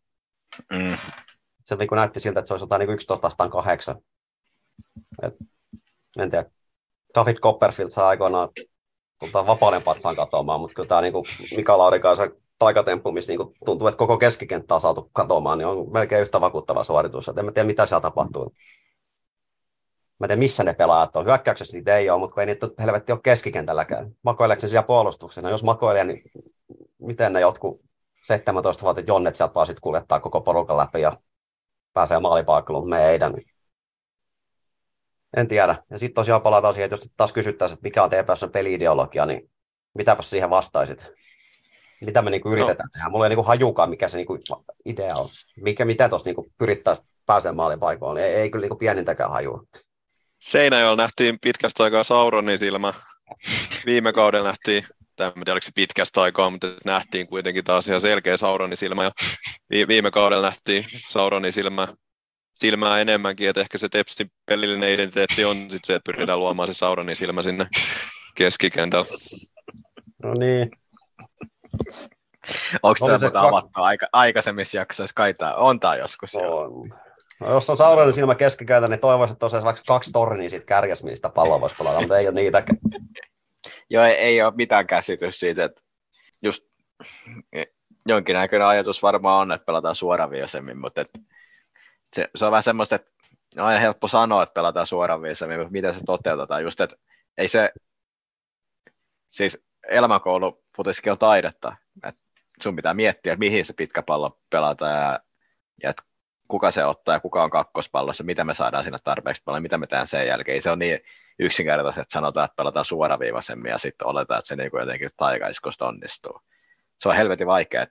[0.74, 0.98] Mm
[1.64, 3.96] se niin näytti siltä, että se olisi jotain niin 11 vastaan 8.
[5.22, 5.36] Et,
[6.20, 6.50] en tiedä.
[7.16, 8.50] David Copperfield saa aikoinaan
[9.20, 13.88] tuota, vapauden patsaan katoamaan, mutta kyllä tämä niin kuin Mika Laurikaisen taikatemppu, missä niin tuntuu,
[13.88, 17.30] että koko keskikenttä on saatu katoamaan, niin on melkein yhtä vakuuttava suoritus.
[17.30, 18.54] Et en tiedä, mitä siellä tapahtuu.
[20.20, 21.26] Mä en tiedä, missä ne pelaajat on.
[21.26, 24.12] Hyökkäyksessä niitä ei ole, mutta kun ei niitä helvetti ole keskikentälläkään.
[24.24, 25.50] Makoileeko siellä puolustuksena?
[25.50, 26.24] Jos makoilee, niin
[27.00, 27.82] miten ne jotkut
[28.34, 31.18] 17-vuotiaat jonnet sieltä vaan sitten kuljettaa koko porukan läpi ja
[31.94, 33.51] pääsee maalipaikalle, mutta me ei niin
[35.38, 35.76] en tiedä.
[35.90, 39.50] Ja sitten tosiaan palataan siihen, että jos taas kysyttäisiin, että mikä on TPSn peliideologia, niin
[39.94, 41.12] mitäpä siihen vastaisit?
[42.02, 42.54] Mitä me niinku no.
[42.54, 42.92] yritetään no.
[42.94, 43.10] tehdä?
[43.10, 44.40] Mulla ei niinku hajukaan, mikä se niinku
[44.86, 45.30] idea on.
[45.58, 48.26] Mikä, mitä tuossa niinku pyrittäisiin pääsemään maalipaikoille.
[48.26, 49.64] Ei, ei kyllä niinku pienintäkään hajua.
[50.40, 52.94] Seinäjoella nähtiin pitkästä aikaa Sauronin silmä.
[53.86, 54.86] Viime kaudella nähtiin
[55.26, 59.04] en tiedä oliko se pitkästä aikaa, mutta nähtiin kuitenkin taas ihan selkeä Sauronin silmä.
[59.04, 59.12] Ja
[59.88, 61.88] viime kaudella nähtiin Sauronin silmä,
[62.62, 66.74] silmää enemmänkin, että ehkä se Tepsin pelillinen identiteetti on sit se, että pyritään luomaan se
[66.74, 67.68] Sauronin silmä sinne
[68.36, 69.06] keskikentällä.
[70.24, 70.72] No niin.
[72.84, 73.36] Onko tämä kak...
[73.36, 75.14] avattu aika, aikaisemmissa jaksoissa?
[75.16, 76.36] Kai tämä on tämä joskus.
[76.36, 76.94] On.
[77.40, 81.04] No, jos on Sauronin silmä keskikäytä, niin toivoisin, että tosiaan vaikka kaksi tornia siitä kärjäs,
[81.04, 82.78] mistä palloa voisi pelata, mutta ei ole niitäkään.
[83.90, 85.82] Joo, ei, ei ole mitään käsitys siitä, että
[86.42, 86.64] just
[88.06, 91.10] jonkinnäköinen ajatus varmaan on, että pelataan suoraviisemmin, mutta et
[92.16, 93.12] se, se, on vähän semmoista, että
[93.60, 96.96] on helppo sanoa, että pelataan suoraviisemmin, mutta miten se toteutetaan, just että
[97.38, 97.72] ei se,
[99.30, 101.76] siis elämänkoulu futiskin on taidetta,
[102.08, 102.22] että
[102.64, 105.20] sun pitää miettiä, että mihin se pitkä pallo pelataan ja,
[105.84, 106.04] ja että
[106.48, 109.88] kuka se ottaa ja kuka on kakkospallossa, mitä me saadaan siinä tarpeeksi paljon, mitä me
[109.88, 110.54] tehdään sen jälkeen.
[110.54, 111.00] Ei se on niin
[111.40, 116.42] yksinkertaisesti, että sanotaan, että pelataan suoraviivaisemmin ja sitten oletaan, että se niin jotenkin taikaiskosta onnistuu.
[117.00, 117.86] Se on helvetin vaikeaa.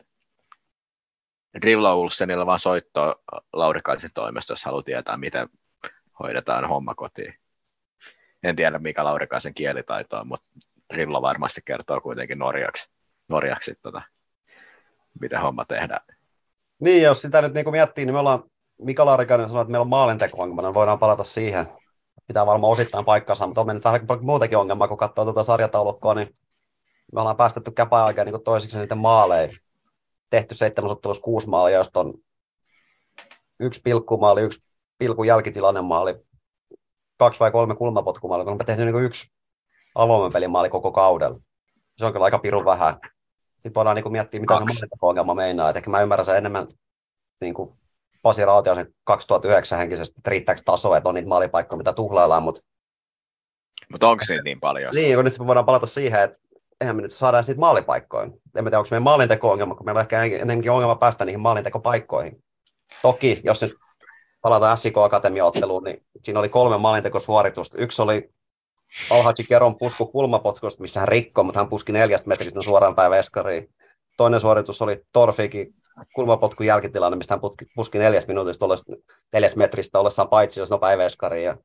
[1.62, 3.14] Drilla Ulsenilla vaan soittoa
[3.53, 5.48] Laurikaisen toimesta, jos haluaa tietää, miten
[6.20, 7.34] hoidetaan homma kotiin.
[8.42, 10.48] En tiedä, mikä Laurikaisen kielitaito on, mutta
[10.94, 12.90] Drilla varmasti kertoo kuitenkin norjaksi,
[13.28, 14.03] norjaksi tota,
[15.20, 16.01] miten homma tehdään.
[16.80, 18.42] Niin, jos sitä nyt niin miettii, niin me ollaan,
[18.82, 21.66] Mika Laurikainen sanoi, että meillä on maalinteko niin voidaan palata siihen.
[22.26, 26.36] Pitää varmaan osittain paikkansa, mutta on mennyt vähän muutenkin ongelmaa, kun katsoo tuota sarjataulukkoa, niin
[27.12, 29.53] me ollaan päästetty käpää aikaa niin toisiksi niiden maaleja.
[30.31, 32.14] Tehty seitsemän ottelussa kuusi maalia, josta on
[33.61, 34.61] yksi pilkkumaali, yksi
[34.99, 36.14] pilkun jälkitilanne maali,
[37.18, 38.53] kaksi vai kolme kulmapotkumaalia.
[38.53, 39.33] On tehty niin yksi
[39.95, 41.41] avoimen koko kaudella.
[41.97, 42.95] Se on kyllä aika pirun vähän.
[43.53, 44.78] Sitten voidaan niin miettiä, mitä Kaksi.
[44.78, 45.70] se ongelma meinaa.
[45.70, 46.68] Et mä ymmärrän sen enemmän
[47.41, 47.72] niin kuin
[48.22, 52.43] Pasi Rautiasen 2009 henkisesti, että riittääkö taso, että on niitä maalipaikkoja, mitä tuhlaillaan.
[52.43, 52.61] Mutta
[53.89, 54.95] Mut onko se niin paljon?
[54.95, 56.39] Niin, kun nyt me voidaan palata siihen, että
[56.81, 58.24] eihän me nyt saada niitä maalipaikkoja.
[58.24, 62.45] En tiedä, onko meidän maalinteko-ongelma, kun meillä on ehkä ennenkin ongelma päästä niihin maalintekopaikkoihin.
[63.03, 63.74] Toki, jos nyt
[64.43, 67.78] palataan SIK Akatemia-otteluun, niin siinä oli kolme maalintekosuoritusta.
[67.78, 68.31] Yksi oli
[69.11, 73.74] Alhaji Keron pusku kulmapotkusta, missä hän rikkoi, mutta hän puski neljästä metristä suoraan päin veskariin.
[74.16, 75.74] Toinen suoritus oli Torfikin
[76.14, 77.41] kulmapotkun jälkitilanne, mistä hän
[77.76, 78.66] puski neljästä minuutista
[79.33, 81.45] neljästä metristä ollessaan paitsi jos päin veskariin.
[81.45, 81.57] Ja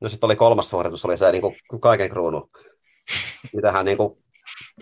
[0.00, 2.48] no sitten oli kolmas suoritus, oli se niin kuin kaiken kruunu.
[3.54, 4.22] Mitä hän niin kuin,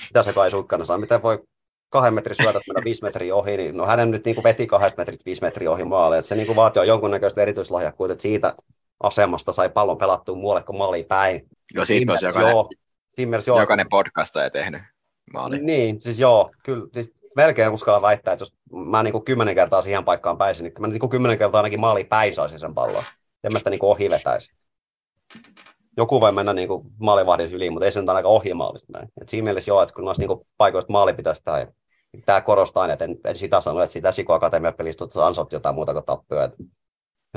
[0.09, 1.43] mitä se kai suikkana saa, miten voi
[1.89, 4.97] kahden metrin syötät mennä viisi metriä ohi, niin no hänen nyt niin kuin veti kahdet
[4.97, 6.19] metrit viisi metriä ohi maalle.
[6.19, 8.55] Et se niin kuin vaatii jonkunnäköistä erityislahjakkuutta, että siitä
[9.03, 11.49] asemasta sai pallon pelattua muualle kuin maaliin päin.
[11.75, 12.71] No siitä olisi jokainen, joo,
[13.47, 14.83] joo, jokainen podcastaja tehnyt
[15.33, 15.59] maali.
[15.59, 16.87] Niin, siis joo, kyllä.
[16.95, 20.73] Siis melkein uskalla väittää, että jos mä niin kuin kymmenen kertaa siihen paikkaan pääsin, niin
[20.79, 23.05] mä niin kuin kymmenen kertaa ainakin maaliin päin saisin sen pallon.
[23.45, 24.53] En mä sitä niin kuin ohi vetäisi.
[26.01, 26.87] Joku voi mennä niin kuin
[27.53, 28.35] yli, mutta ei se nyt ainakaan
[29.27, 31.73] siinä mielessä joo, että kun noista niin kuin paikoista maali pitäisi tehdä,
[32.25, 35.93] tämä korostaa että en, en sitä sano, että sitä Siko Akatemian pelistä ansot jotain muuta
[35.93, 36.45] kuin tappioa.
[36.45, 36.57] Että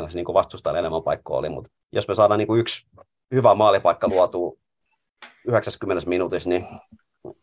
[0.10, 2.88] se niin vastustajan enemmän paikkoa oli, mutta jos me saadaan niin kuin yksi
[3.36, 4.60] hyvä maalipaikka luotu
[5.48, 6.68] 90 minuutissa, niin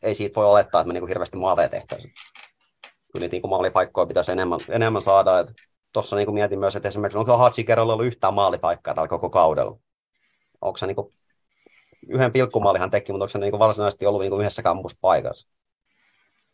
[0.02, 2.12] ei siitä voi olettaa, että me niin kuin hirveästi maaleja tehtäisiin.
[3.12, 5.44] Kyllä niin maalipaikkoja pitäisi enemmän, enemmän saada.
[5.92, 9.89] Tuossa niin mietin myös, että esimerkiksi onko Hatsi kerralla ollut yhtään maalipaikkaa tällä koko kaudella.
[10.60, 11.14] Onko niin kuin,
[12.08, 15.48] yhden pilkkumaalihan teki, mutta onko se niin kuin varsinaisesti ollut niin kuin yhdessäkään muussa paikassa?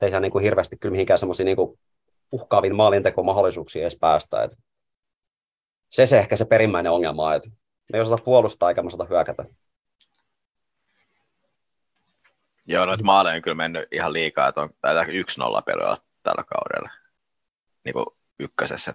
[0.02, 1.56] Ei se niin kuin hirveästi kyllä mihinkään semmoisia niin
[2.32, 4.42] uhkaavin maalintekomahdollisuuksia edes päästä.
[4.42, 4.58] Et
[5.88, 7.50] se se ehkä se perimmäinen ongelma, että
[7.92, 9.44] me ei osata puolustaa eikä me osata hyökätä.
[12.66, 14.70] Joo, noita maaleja on kyllä mennyt ihan liikaa, että on
[15.08, 16.90] yksi nolla peliä tällä kaudella.
[17.84, 18.06] Niin kuin
[18.38, 18.94] ykkösessä.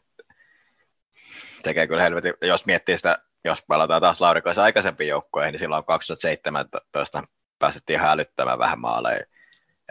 [1.64, 7.24] Tekee kyllä helvetin, jos miettii sitä, jos palataan taas Laurikoisen aikaisempiin joukkoihin, niin silloin 2017
[7.60, 9.26] päästettiin ihan älyttämään vähän maaleja.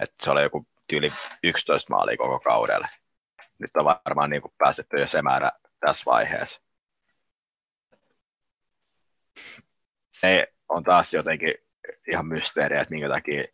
[0.03, 2.89] Että se oli joku tyyli 11 maalia koko kaudella.
[3.59, 6.61] Nyt on varmaan niin kuin päästetty jo se määrä tässä vaiheessa.
[10.21, 11.55] se on taas jotenkin
[12.09, 13.45] ihan mysteeri, että minkä takia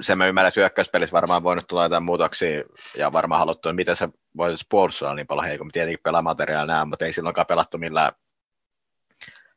[0.00, 2.62] se mä ymmärrän, että hyökkäyspelissä varmaan voinut tulla jotain muutoksia
[2.96, 5.72] ja varmaan haluttu, että miten se voisi puolustaa niin paljon heikommin.
[5.72, 8.12] Tietenkin pelamateriaalia näin, mutta ei silloinkaan pelattu millään.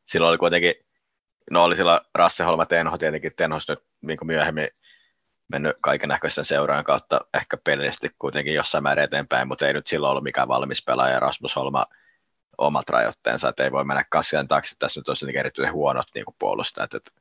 [0.10, 0.76] Silloin oli kuitenkin,
[1.52, 4.68] no oli sillä Rasseholma Tenho tietenkin, Tenhos nyt niin myöhemmin
[5.48, 10.12] mennyt kaiken näköisen seuraan kautta ehkä pelillisesti kuitenkin jossain määrin eteenpäin, mutta ei nyt silloin
[10.12, 11.20] ollut mikään valmis pelaaja.
[11.20, 11.86] Rasmus Holma
[12.58, 16.94] omat rajoitteensa, että ei voi mennä kassian taakse, tässä nyt olisi erityisen huonot niin puolustajat,
[16.94, 17.12] että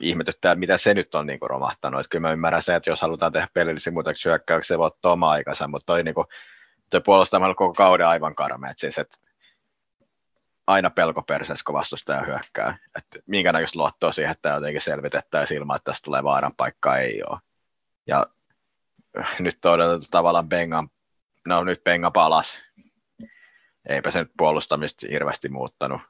[0.00, 2.00] ihmetyttää, mitä se nyt on niin kuin romahtanut.
[2.00, 5.12] Että kyllä mä ymmärrän se, että jos halutaan tehdä pelillisiä muutoksia hyökkäyksiä, se voi ottaa
[5.12, 6.26] oma aikansa, mutta toi, niin kuin,
[6.90, 8.78] toi puolustamalla koko kauden aivan karmeet.
[8.78, 9.18] Siis, että
[10.66, 12.78] aina pelko perseessä, kun vastustaja hyökkää.
[12.98, 17.22] Että minkä näköistä luottoa siihen, että jotenkin selvitettäisiin ilman, että tästä tulee vaaran paikka, ei
[17.22, 17.38] ole.
[18.06, 18.26] Ja
[19.38, 20.88] nyt todella tavallaan Bengan,
[21.46, 22.62] no nyt Benga palas,
[23.88, 26.00] eipä se nyt puolustamista hirveästi muuttanut.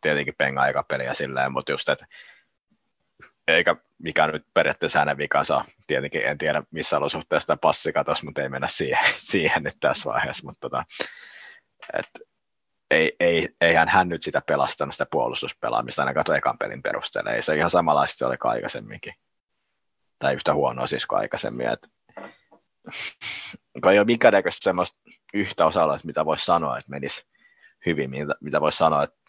[0.00, 2.06] Tietenkin penga aika peliä silleen, mutta just, että
[3.48, 5.64] eikä mikä nyt periaatteessa hänen vikansa.
[5.86, 10.10] Tietenkin en tiedä missä olosuhteessa tämä passi katosi, mutta ei mennä siihen, siihen nyt tässä
[10.10, 10.46] vaiheessa.
[10.46, 10.84] Mutta tota,
[11.98, 12.08] et,
[12.90, 17.30] ei, ei, eihän hän nyt sitä pelastanut sitä puolustuspelaamista ainakaan tuon ekan pelin perusteella.
[17.30, 19.14] Ei se ihan samanlaista ole kuin aikaisemminkin.
[20.18, 21.68] Tai yhtä huonoa siis kuin aikaisemmin.
[21.68, 21.88] Et,
[23.90, 24.98] ei ole minkäännäköistä semmoista
[25.34, 27.26] yhtä osa mitä voisi sanoa, että menisi
[27.86, 29.20] hyvin, mitä, mitä voisi sanoa, että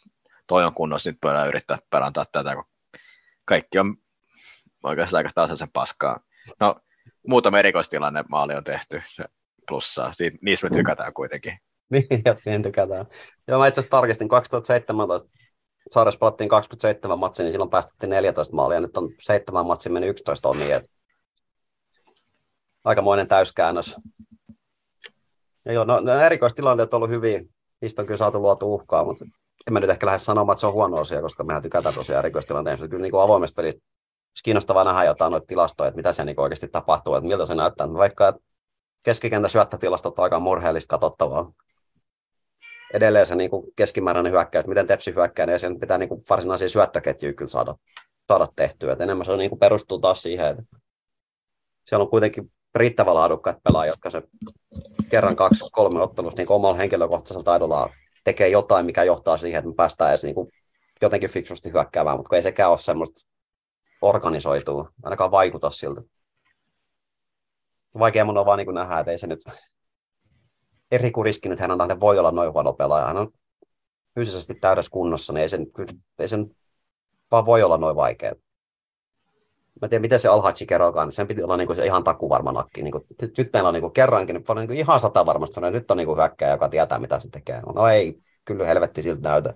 [0.47, 2.65] toi on kunnossa, nyt voidaan yrittää parantaa tätä, kun
[3.45, 3.97] kaikki on
[4.83, 6.19] oikeastaan aika tasaisen paskaa.
[6.59, 6.75] No,
[7.27, 9.25] muutama erikoistilanne maali on tehty, se
[9.67, 11.59] plussaa, Siitä, niistä me tykätään kuitenkin.
[12.45, 13.05] niin, tykätään.
[13.47, 15.29] Joo, mä itse asiassa tarkistin, 2017
[15.89, 20.49] sarjassa pelattiin 27 matsia, niin silloin päästettiin 14 maalia, nyt on 7 matsia mennyt 11
[20.49, 20.81] omiin,
[22.83, 23.95] aikamoinen täyskäännös.
[25.65, 27.41] Ja joo, no, no erikoistilanteet on ollut hyviä.
[27.81, 29.25] Niistä on kyllä saatu luotu uhkaa, mutta
[29.67, 32.19] en mä nyt ehkä lähde sanomaan, että se on huono asia, koska mehän tykätään tosiaan
[32.19, 32.87] erikoistilanteista.
[32.87, 33.79] Kyllä niin kuin avoimessa pelissä
[34.31, 37.55] olisi kiinnostavaa nähdä jotain noita tilastoja, että mitä se niin oikeasti tapahtuu, että miltä se
[37.55, 37.93] näyttää.
[37.93, 38.41] Vaikka että
[39.03, 41.51] keskikentän syöttötilastot on aika murheellista katsottavaa.
[42.93, 46.69] Edelleen se niin kuin keskimääräinen hyökkäys, miten Tepsi hyökkää, niin sen pitää niin kuin varsinaisia
[46.69, 47.75] syöttöketjuja kyllä saada,
[48.27, 48.93] saada tehtyä.
[48.93, 50.77] Et enemmän se on, niin kuin perustuu taas siihen, että
[51.85, 54.21] siellä on kuitenkin riittävän laadukkaat pelaajat, jotka se
[55.09, 57.89] kerran kaksi, kolme ottelusta niin omalla henkilökohtaisella taidolla
[58.23, 60.51] tekee jotain, mikä johtaa siihen, että me päästään edes niin kuin
[61.01, 63.27] jotenkin fiksusti hyökkäämään, mutta kun ei sekään ole semmoista
[64.01, 66.01] organisoituu, ainakaan vaikuta siltä.
[67.99, 69.43] Vaikea mun on vaan niin nähdä, että ei se nyt
[70.91, 73.07] eri kuin riskin, että hän on voi olla noin huono pelaaja.
[73.07, 73.31] Hän on
[74.15, 75.67] fyysisesti täydessä kunnossa, niin ei sen,
[76.19, 76.55] ei sen
[77.31, 78.33] vaan voi olla noin vaikea.
[79.81, 82.83] Mä tiedän, miten se Alhaji kerrokaan, sen piti olla niin kuin se ihan takuvarma nakki.
[82.83, 85.59] Niin kuin, nyt, nyt, meillä on niin kuin kerrankin, niin, niin kuin ihan sata varmasti,
[85.59, 87.61] että nyt on niin kuin hyökkäjä, joka tietää, mitä se tekee.
[87.75, 89.53] No ei, kyllä helvetti siltä näytä.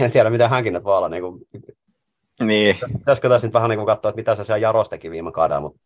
[0.00, 1.08] en tiedä, miten hänkin nyt voi olla.
[1.08, 1.40] Niin kuin,
[2.40, 2.76] niin.
[2.98, 5.60] Pitäisikö tässä nyt vähän niin kuin katsoa, että mitä se siellä Jaros teki viime kaudella,
[5.60, 5.80] mutta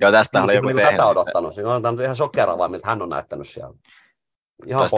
[0.00, 0.96] Joo, tästä oli joku niin tehnyt.
[0.96, 1.54] Tätä odottanut.
[1.54, 3.74] Siinä on ihan sokeravaa, mitä hän on näyttänyt siellä.
[4.66, 4.90] Ihan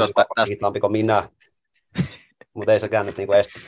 [0.49, 1.29] hitaampi kuin minä.
[2.55, 3.61] mutta ei sekään nyt niinku estä,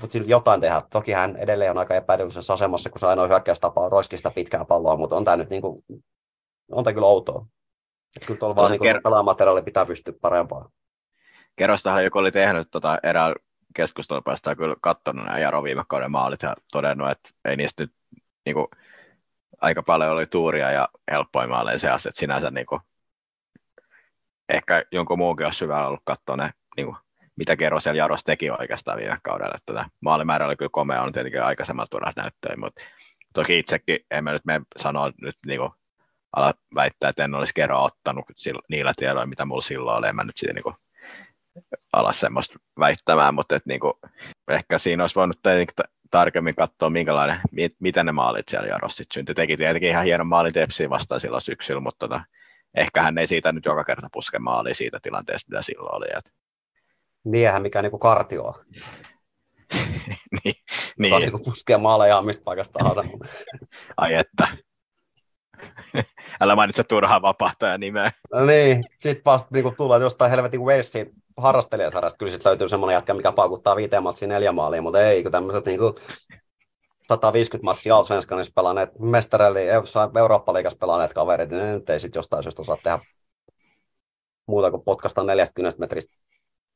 [0.00, 0.82] mutta silti jotain tehdä.
[0.90, 4.96] Toki hän edelleen on aika epäedullisessa asemassa, kun se ainoa hyökkäystapa on roiskista pitkää palloa,
[4.96, 5.84] mutta on tämä nyt niinku,
[6.72, 7.46] on tämä kyllä outoa.
[8.16, 10.70] Että kyllä tuolla vaan niinku ker- pelaamateriaali pitää pystyä parempaa.
[11.56, 13.34] Kerrostahan joku oli tehnyt tota erään
[13.74, 17.92] keskustelupäästä kyllä katsonut nämä Jaro viime kauden maalit ja todennut, että ei niistä nyt
[18.46, 18.68] niinku,
[19.60, 22.80] aika paljon oli tuuria ja helppoja maaleja se että sinänsä niinku,
[24.48, 26.96] ehkä jonkun muunkin olisi hyvä ollut katsoa ne niinku,
[27.36, 29.54] mitä Kero siellä Jaros teki oikeastaan viime kaudella.
[29.54, 32.84] Että maalimäärä oli kyllä komea, on tietenkin aikaisemmalta tuoda näyttöä, mutta
[33.34, 35.70] toki itsekin en mä nyt me sanoa nyt niin kuin,
[36.32, 40.16] ala väittää, että en olisi Kero ottanut sillä, niillä tiedoilla, mitä mulla silloin oli, en
[40.16, 40.74] mä nyt siitä niin kuin,
[41.92, 43.92] ala semmoista väittämään, mutta et, niin kuin,
[44.48, 45.74] ehkä siinä olisi voinut tietenkin
[46.10, 49.34] tarkemmin katsoa, minkälainen, mit, miten ne maalit siellä Jaros sitten syntyi.
[49.34, 52.24] Teki tietenkin ihan hienon maalin Tepsiin vastaan silloin syksyllä, mutta tota,
[52.74, 56.06] ehkä hän ei siitä nyt joka kerta puske maaliin siitä tilanteesta, mitä silloin oli.
[56.16, 56.32] Et
[57.24, 58.58] Niinhän mikä niinku kartioa.
[60.44, 60.54] niin,
[60.98, 61.14] niin.
[61.14, 63.02] On niinku puskea maaleja mistä paikasta tahansa.
[63.96, 64.48] Ai että.
[66.40, 68.12] Älä mainitse turhaa vapahtaja nimeä.
[68.32, 72.18] No niin, sitten vasta niinku tullaan jostain helvetin Walesin harrastelijasarjasta.
[72.18, 75.66] Kyllä sitten löytyy semmoinen jätkä, mikä paukuttaa viiteen matsiin neljä maalia, mutta ei, kun tämmöiset
[75.66, 75.94] niinku
[77.08, 79.60] 150 matsia Allsvenskanissa pelanneet, mestarelli,
[80.18, 82.98] Eurooppa-liigassa pelanneet kaverit, niin nyt ei sitten jostain syystä osaa tehdä
[84.46, 86.14] muuta kuin potkasta 40 metristä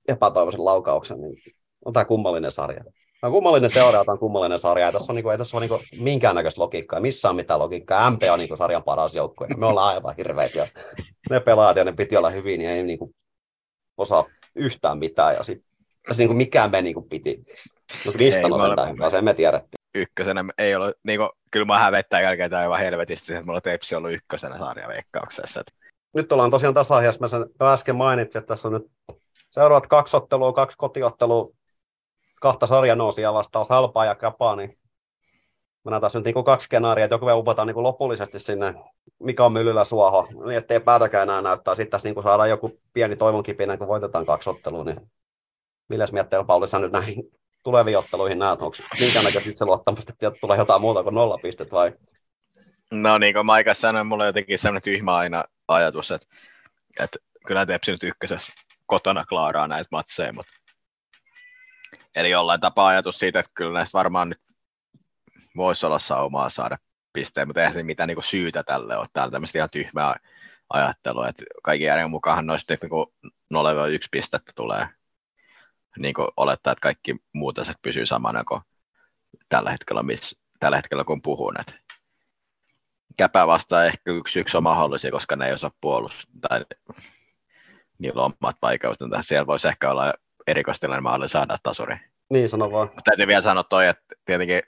[0.08, 1.42] epätoivoisen laukauksen, niin
[1.84, 2.84] on tämä kummallinen sarja.
[3.20, 4.86] Tämä on kummallinen seura, tämä on kummallinen sarja.
[4.86, 8.10] Ei tässä on, niin kuin, ei tässä ole niin minkäännäköistä logiikkaa, missä on mitään logiikkaa.
[8.10, 9.46] MP on niin kuin sarjan paras joukkue.
[9.56, 10.68] Me ollaan aivan hirveitä ja
[11.30, 13.14] ne pelaajat ja ne piti olla hyvin, niin ei niin kuin
[13.96, 14.24] osaa
[14.54, 15.34] yhtään mitään.
[15.34, 15.72] Ja sitten
[16.08, 17.44] tässä niin kuin mikään me niin kuin piti.
[18.06, 19.82] No Kristan on sentään hyvä, sen me tiedettiin.
[19.94, 23.62] Ykkösenä ei ollut, niin kuin, kyllä mä hävettää jälkeen tämä aivan helvetisti, että mulla on
[23.62, 25.62] Tepsi ollut ykkösenä sarjaveikkauksessa.
[26.14, 29.16] Nyt ollaan tosiaan tasaiheessa, mä sen äsken mainitsin, että tässä on nyt
[29.50, 31.50] seuraavat kaksi ottelua, kaksi kotiottelua,
[32.40, 34.78] kahta sarjanousia vastaan halpaa ja kapaa, niin
[35.84, 38.74] mä tässä nyt niin kaksi skenaaria, että joku vielä upataan niin lopullisesti sinne
[39.22, 41.74] mikä on myllyllä suoho, niin ettei päätäkään enää näyttää.
[41.74, 45.10] Sitten tässä niin saadaan joku pieni toivonkipinä, kun voitetaan kaksi ottelua, niin
[45.88, 47.24] milläs mietteellä Pauli sä nyt näihin
[47.64, 51.72] tuleviin otteluihin näet, onko minkäännäköistä itse luottamusta, että sieltä tulee jotain muuta kuin nolla pistet
[51.72, 51.92] vai?
[52.90, 56.26] No niin kuin Maika sanoi, mulla on jotenkin sellainen tyhmä aina ajatus, että,
[57.00, 58.52] että kyllä Tepsi nyt ykkösessä
[58.86, 60.52] kotona klaaraa näitä matseja, mutta
[62.16, 64.38] Eli jollain tapaa ajatus siitä, että kyllä näistä varmaan nyt
[65.56, 66.78] voisi olla saumaa saada
[67.12, 69.06] pisteen, mutta eihän se mitään niin syytä tälle ole.
[69.12, 70.16] Täällä tämmöistä ihan tyhmää
[70.70, 73.06] ajattelua, että kaikki järjen mukaan noista niin
[73.54, 74.86] 0-1 pistettä tulee
[75.98, 78.60] niin kuin olettaa, että kaikki muut asiat pysyy samana kuin
[79.48, 81.60] tällä hetkellä, miss, tällä hetkellä kun puhun.
[81.60, 81.74] Että
[83.16, 86.64] käpä vastaa ehkä yksi yksi on mahdollisia, koska ne ei osaa puolustaa, tai
[87.98, 89.22] niillä on omat vaikeutensa.
[89.22, 90.14] Siellä voisi ehkä olla
[90.46, 91.96] erikoistilanne maali saada tasuri.
[92.30, 92.90] Niin, sano vaan.
[93.04, 94.62] Täytyy vielä sanoa toi, että tietenkin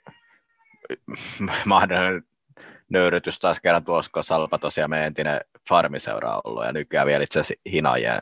[1.65, 2.23] mahdollinen
[2.89, 7.23] nöyrytys taas kerran tuossa, kun Salpa tosiaan meidän entinen farmiseura on ollut, ja nykyään vielä
[7.23, 8.21] itse asiassa Hinajien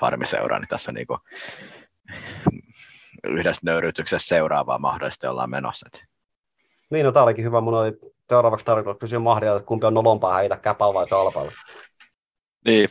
[0.00, 1.20] farmiseura, niin tässä niin kuin
[3.24, 5.86] yhdessä nöyrytyksessä seuraavaa mahdollisesti ollaan menossa.
[6.90, 7.60] Niin, no tämä olikin hyvä.
[7.60, 7.92] Mun oli
[8.28, 11.52] seuraavaksi tarkoitus kysyä mahdia, että kumpi on nolompaa häitä, käpal vai salpalla.
[12.66, 12.88] Niin,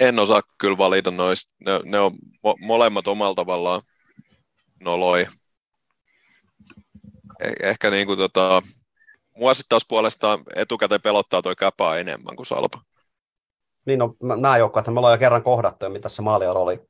[0.00, 1.52] en osaa kyllä valita noista.
[1.66, 2.12] Ne, ne on
[2.46, 3.82] mo- molemmat omalla tavallaan
[4.80, 5.26] noloi.
[7.44, 8.62] Eh- ehkä niin kuin tota,
[9.36, 12.80] mua sitten taas puolestaan etukäteen pelottaa toi käpää enemmän kuin salpa.
[13.86, 16.80] Niin no, mä- nämä joukkueet me ollaan jo kerran kohdattu, ja mitä se maaliero oli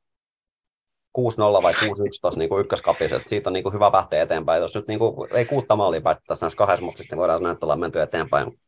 [1.17, 1.77] 6-0 vai 6-1
[2.21, 4.61] tuossa niin ykköskapissa, että siitä on niin kuin hyvä lähteä eteenpäin.
[4.61, 7.51] Jos nyt niin kuin, ei kuutta maalia päästä tässä näissä kahdessa matsissa, niin voidaan sanoa,
[7.51, 8.59] että ollaan menty eteenpäin.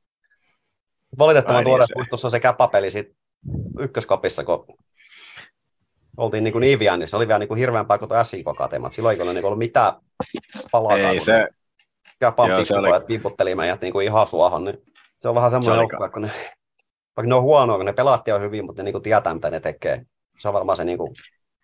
[1.20, 3.16] Valitettavan Ai niin, tuoreessa se- käppäpeli siitä
[3.80, 4.66] ykköskapissa, kun
[6.18, 8.94] oltiin niin, niin Ivian, niin se oli vielä niin kuin hirveämpää kuin tuo SIK katemat.
[8.94, 9.94] Silloin ei kyllä niin kuin ollut mitään
[10.72, 10.98] palaa.
[10.98, 11.65] Ei se, Käpan
[12.22, 14.78] Se oli- pikkupojat viputteli meidät niin kuin ihan suohon, niin
[15.20, 16.32] se on vähän semmoinen Se joukkue, kun ne,
[17.18, 19.50] vaikka ne on huonoa, kun ne pelaatti on hyvin, mutta ne niin kuin tietää, mitä
[19.50, 20.02] ne tekee.
[20.40, 21.14] Se on varmaan se niin kuin,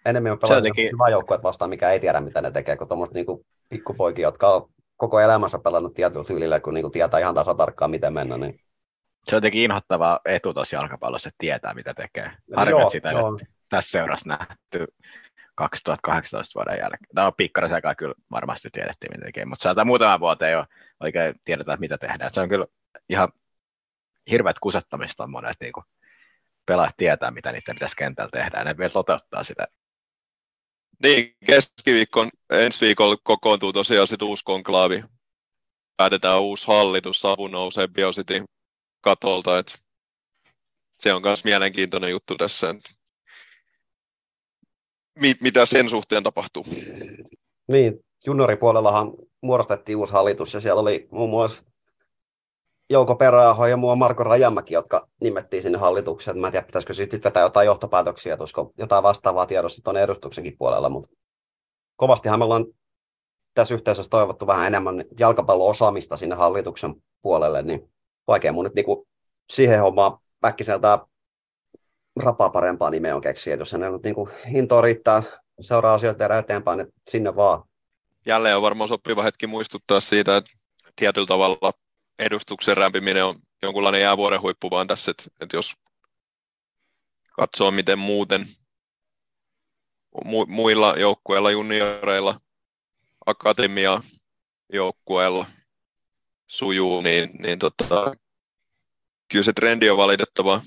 [0.06, 3.14] enemmän me pelataan teki- hyvä joukkue vastaan, mikä ei tiedä, mitä ne tekee, kuin tuommoista
[3.14, 3.26] niin
[3.70, 7.92] pikkupoikia, jotka on koko elämänsä pelannut tietyllä tyylillä, kun niin kuin tietää ihan tasan tarkkaan,
[7.92, 8.38] miten mennä.
[8.38, 8.60] Niin.
[9.24, 12.32] se on jotenkin inhottava etu tuossa jalkapallossa, että tietää mitä tekee.
[12.52, 13.40] Että sitä joo.
[13.70, 14.88] tässä seurassa nähty
[15.56, 17.16] 2018 vuoden jälkeen.
[17.16, 20.66] Tämä on pikkasen aikaa kyllä varmasti tiedettiin, mitä tekee, mutta sieltä muutama vuoteen jo
[21.00, 22.34] oikein tiedetään, mitä tehdään.
[22.34, 22.66] Se on kyllä
[23.10, 23.30] ihan
[24.32, 25.74] hirveät kusettamista on monet niin
[26.66, 29.68] pelaajat tietää, mitä niiden pitäisi kentällä tehdä, ne vielä toteuttaa sitä.
[31.04, 35.04] Niin, keskiviikon, ensi viikolla kokoontuu tosiaan sit uusi konklaavi.
[35.98, 38.44] Päätetään uusi hallitus, Savu nousee Biosity
[39.02, 39.74] katolta, että
[41.00, 42.76] se on myös mielenkiintoinen juttu tässä.
[45.20, 46.66] Mi- mitä sen suhteen tapahtuu?
[47.68, 51.64] Niin, junioripuolellahan muodostettiin uusi hallitus, ja siellä oli muun muassa
[52.90, 56.38] Jouko Peräaho ja mua Marko Rajamäki, jotka nimettiin sinne hallitukseen.
[56.38, 58.46] Mä en tiedä, pitäisikö siitä vetää jotain johtopäätöksiä, että
[58.78, 61.10] jotain vastaavaa tiedossa tuonne edustuksenkin puolella, mutta
[61.96, 62.66] kovastihan me ollaan
[63.54, 67.92] tässä yhteisössä toivottu vähän enemmän jalkapallo-osaamista sinne hallituksen puolelle, niin
[68.28, 69.08] vaikea mun nyt niinku
[69.52, 71.00] siihen hommaan väkkiseltä
[72.24, 75.24] rapaa parempaa nimeä on keksiä, että jos hänellä nyt niinku intoa riittää
[75.62, 77.64] seuraa asioita tehdä eteenpäin, niin sinne vaan.
[78.26, 80.52] Jälleen on varmaan sopiva hetki muistuttaa siitä, että
[80.96, 81.74] tietyllä tavalla
[82.20, 85.74] edustuksen rämpiminen on jonkunlainen jäävuoren huippu vaan tässä, että, että jos
[87.36, 88.46] katsoo miten muuten
[90.26, 92.40] mu- muilla joukkueilla, junioreilla,
[93.26, 94.02] akatemia
[94.74, 95.46] joukkueilla
[96.48, 98.16] sujuu, niin, niin tota,
[99.32, 100.62] kyllä se trendi on valitettava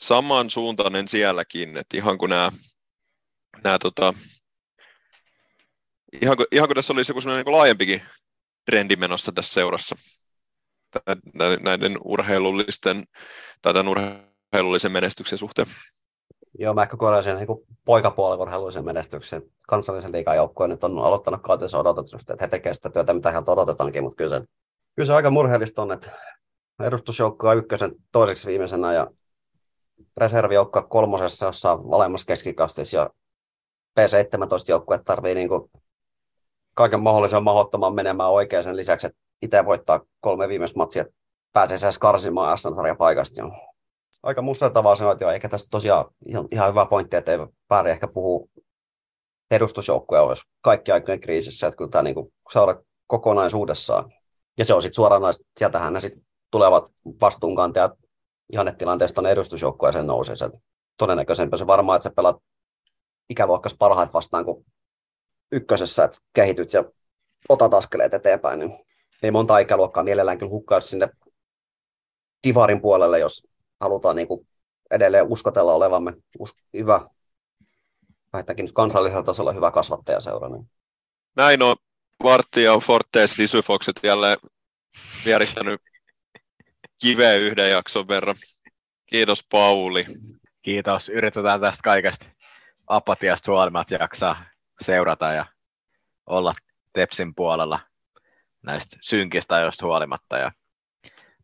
[0.00, 2.50] samansuuntainen sielläkin, että ihan kun nämä,
[3.64, 4.14] nämä tota,
[6.22, 8.02] ihan, kun, ihan kun tässä olisi joku niin laajempikin
[8.64, 9.96] trendi menossa tässä seurassa
[11.34, 13.04] Nä- näiden urheilullisten
[13.62, 15.66] tai tämän urheilullisen menestyksen suhteen.
[16.58, 17.46] Joo, mä ehkä korjaisin niin
[17.84, 19.42] poikapuolen urheilullisen menestyksen.
[19.68, 23.50] Kansallisen liigan joukkueen nyt on aloittanut kautensa odotetusti, että he tekevät sitä työtä, mitä heiltä
[23.50, 24.44] odotetaankin, mutta kyllä se,
[24.96, 26.10] kyllä se aika murheellista on, että
[26.82, 29.06] edustusjoukkoa ykkösen toiseksi viimeisenä ja
[30.16, 33.10] reservijoukkoa kolmosessa jossain alemmassa keskikastissa ja
[34.00, 35.70] P17-joukkue tarvii niin kuin
[36.74, 41.14] kaiken mahdollisen mahdottoman menemään oikein sen lisäksi, että itse voittaa kolme viimeistä matsia, että
[41.52, 43.40] pääsee edes karsimaan SM-sarjan paikasta.
[43.40, 43.50] Ja
[44.22, 47.38] aika musertavaa se on, että eikä tässä tosiaan ihan, ihan hyvä pointti, että ei
[47.68, 48.46] pääri ehkä puhua
[49.50, 54.12] edustusjoukkueen olisi kaikki aikojen kriisissä, että kyllä tämä niin seura kokonaisuudessaan.
[54.58, 57.92] Ja se on sitten suoranaisesti, sieltähän ne sitten tulevat vastuunkantajat
[58.52, 60.36] ihannetilanteesta tuonne edustusjoukkueeseen nousee.
[60.36, 60.50] Se,
[60.96, 62.36] todennäköisempi se varmaan, että sä pelaat
[63.30, 64.66] ikäluokkas parhaat vastaan kuin
[65.52, 66.84] ykkösessä, että kehityt ja
[67.48, 68.58] otat askeleet eteenpäin.
[68.58, 68.78] Niin
[69.22, 71.08] ei monta ikäluokkaa mielellään kyllä hukkaa sinne
[72.46, 73.46] divarin puolelle, jos
[73.80, 74.46] halutaan niin kuin
[74.90, 77.00] edelleen uskotella olevamme us- hyvä,
[78.32, 80.48] vähintäänkin kansallisella tasolla hyvä kasvattajaseura.
[80.48, 80.70] Niin.
[81.36, 81.76] Näin on
[82.22, 84.38] Vartti ja Fortes Lisyfokset jälleen
[85.24, 85.80] vierittänyt
[87.00, 88.36] kiveä yhden jakson verran.
[89.06, 90.06] Kiitos Pauli.
[90.62, 91.08] Kiitos.
[91.08, 92.26] Yritetään tästä kaikesta
[92.86, 94.44] apatiasta huolimatta jaksaa
[94.80, 95.46] seurata ja
[96.26, 96.54] olla
[96.92, 97.80] Tepsin puolella
[98.62, 100.38] näistä synkistä ajoista huolimatta.
[100.38, 100.52] Ja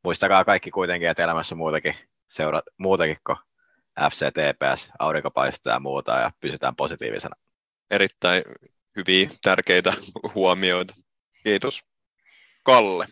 [0.04, 1.94] muistakaa kaikki kuitenkin, että elämässä on muutakin,
[2.28, 3.38] seura, muutakin kuin
[4.10, 7.36] FC TPS, aurinkopaista ja muuta, ja pysytään positiivisena.
[7.90, 8.42] Erittäin
[8.96, 9.92] hyviä, tärkeitä
[10.34, 10.94] huomioita.
[11.44, 11.84] Kiitos.
[12.62, 13.06] Kalle.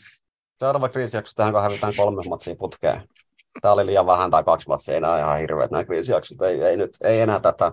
[0.59, 3.09] Seuraava kriisijakso tähän, kun hävitään kolme matsia putkeen.
[3.61, 6.43] Tämä oli liian vähän tai kaksi matsia, ei nämä ihan hirveät nämä kriisijaksot.
[6.43, 7.73] Ei, ei, nyt, ei enää tätä.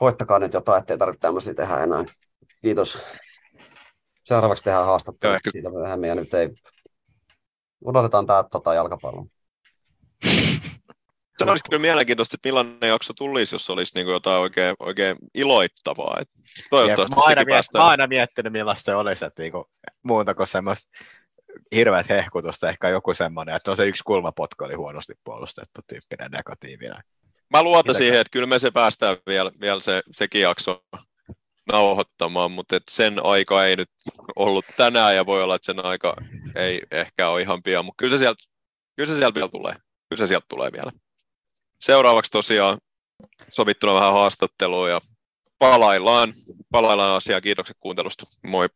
[0.00, 2.04] Voittakaa nyt jotain, ettei tarvitse tämmöisiä tehdä enää.
[2.62, 2.98] Kiitos.
[4.24, 6.48] Seuraavaksi tehdään haastattelu ehkä- siitä myöhemmin ja nyt ei...
[7.84, 9.26] Unohdetaan tämä tota, jalkapallo.
[11.38, 15.16] Se olisi kyllä mielenkiintoista, että millainen jakso tulisi, jos olisi niin kuin jotain oikein, oikein
[15.34, 16.16] iloittavaa.
[16.20, 16.28] Et
[16.70, 17.84] toivottavasti mä, aina miet, päästään.
[17.84, 19.70] mä aina miettinyt, millaista se olisi, että niinku,
[20.02, 20.90] muuta kuin semmoista
[21.74, 27.02] hirveät hehkutusta, ehkä joku semmoinen, että no se yksi kulmapotku oli huonosti puolustettu tyyppinen negatiivinen.
[27.50, 28.04] Mä luotan Mitäkö?
[28.04, 30.84] siihen, että kyllä me se päästään vielä, vielä se, sekin jakso
[31.72, 33.90] nauhoittamaan, mutta et sen aika ei nyt
[34.36, 36.16] ollut tänään ja voi olla, että sen aika
[36.54, 38.44] ei ehkä ole ihan pian, mutta kyllä se sieltä,
[38.96, 39.74] kyllä se sieltä vielä tulee.
[40.08, 40.92] kyllä se sieltä tulee vielä.
[41.84, 42.78] Seuraavaksi tosiaan
[43.50, 45.00] sovittuna vähän haastattelua ja
[45.58, 46.32] palaillaan,
[46.70, 47.40] palaillaan asiaa.
[47.40, 48.26] Kiitokset kuuntelusta.
[48.42, 48.68] Moi.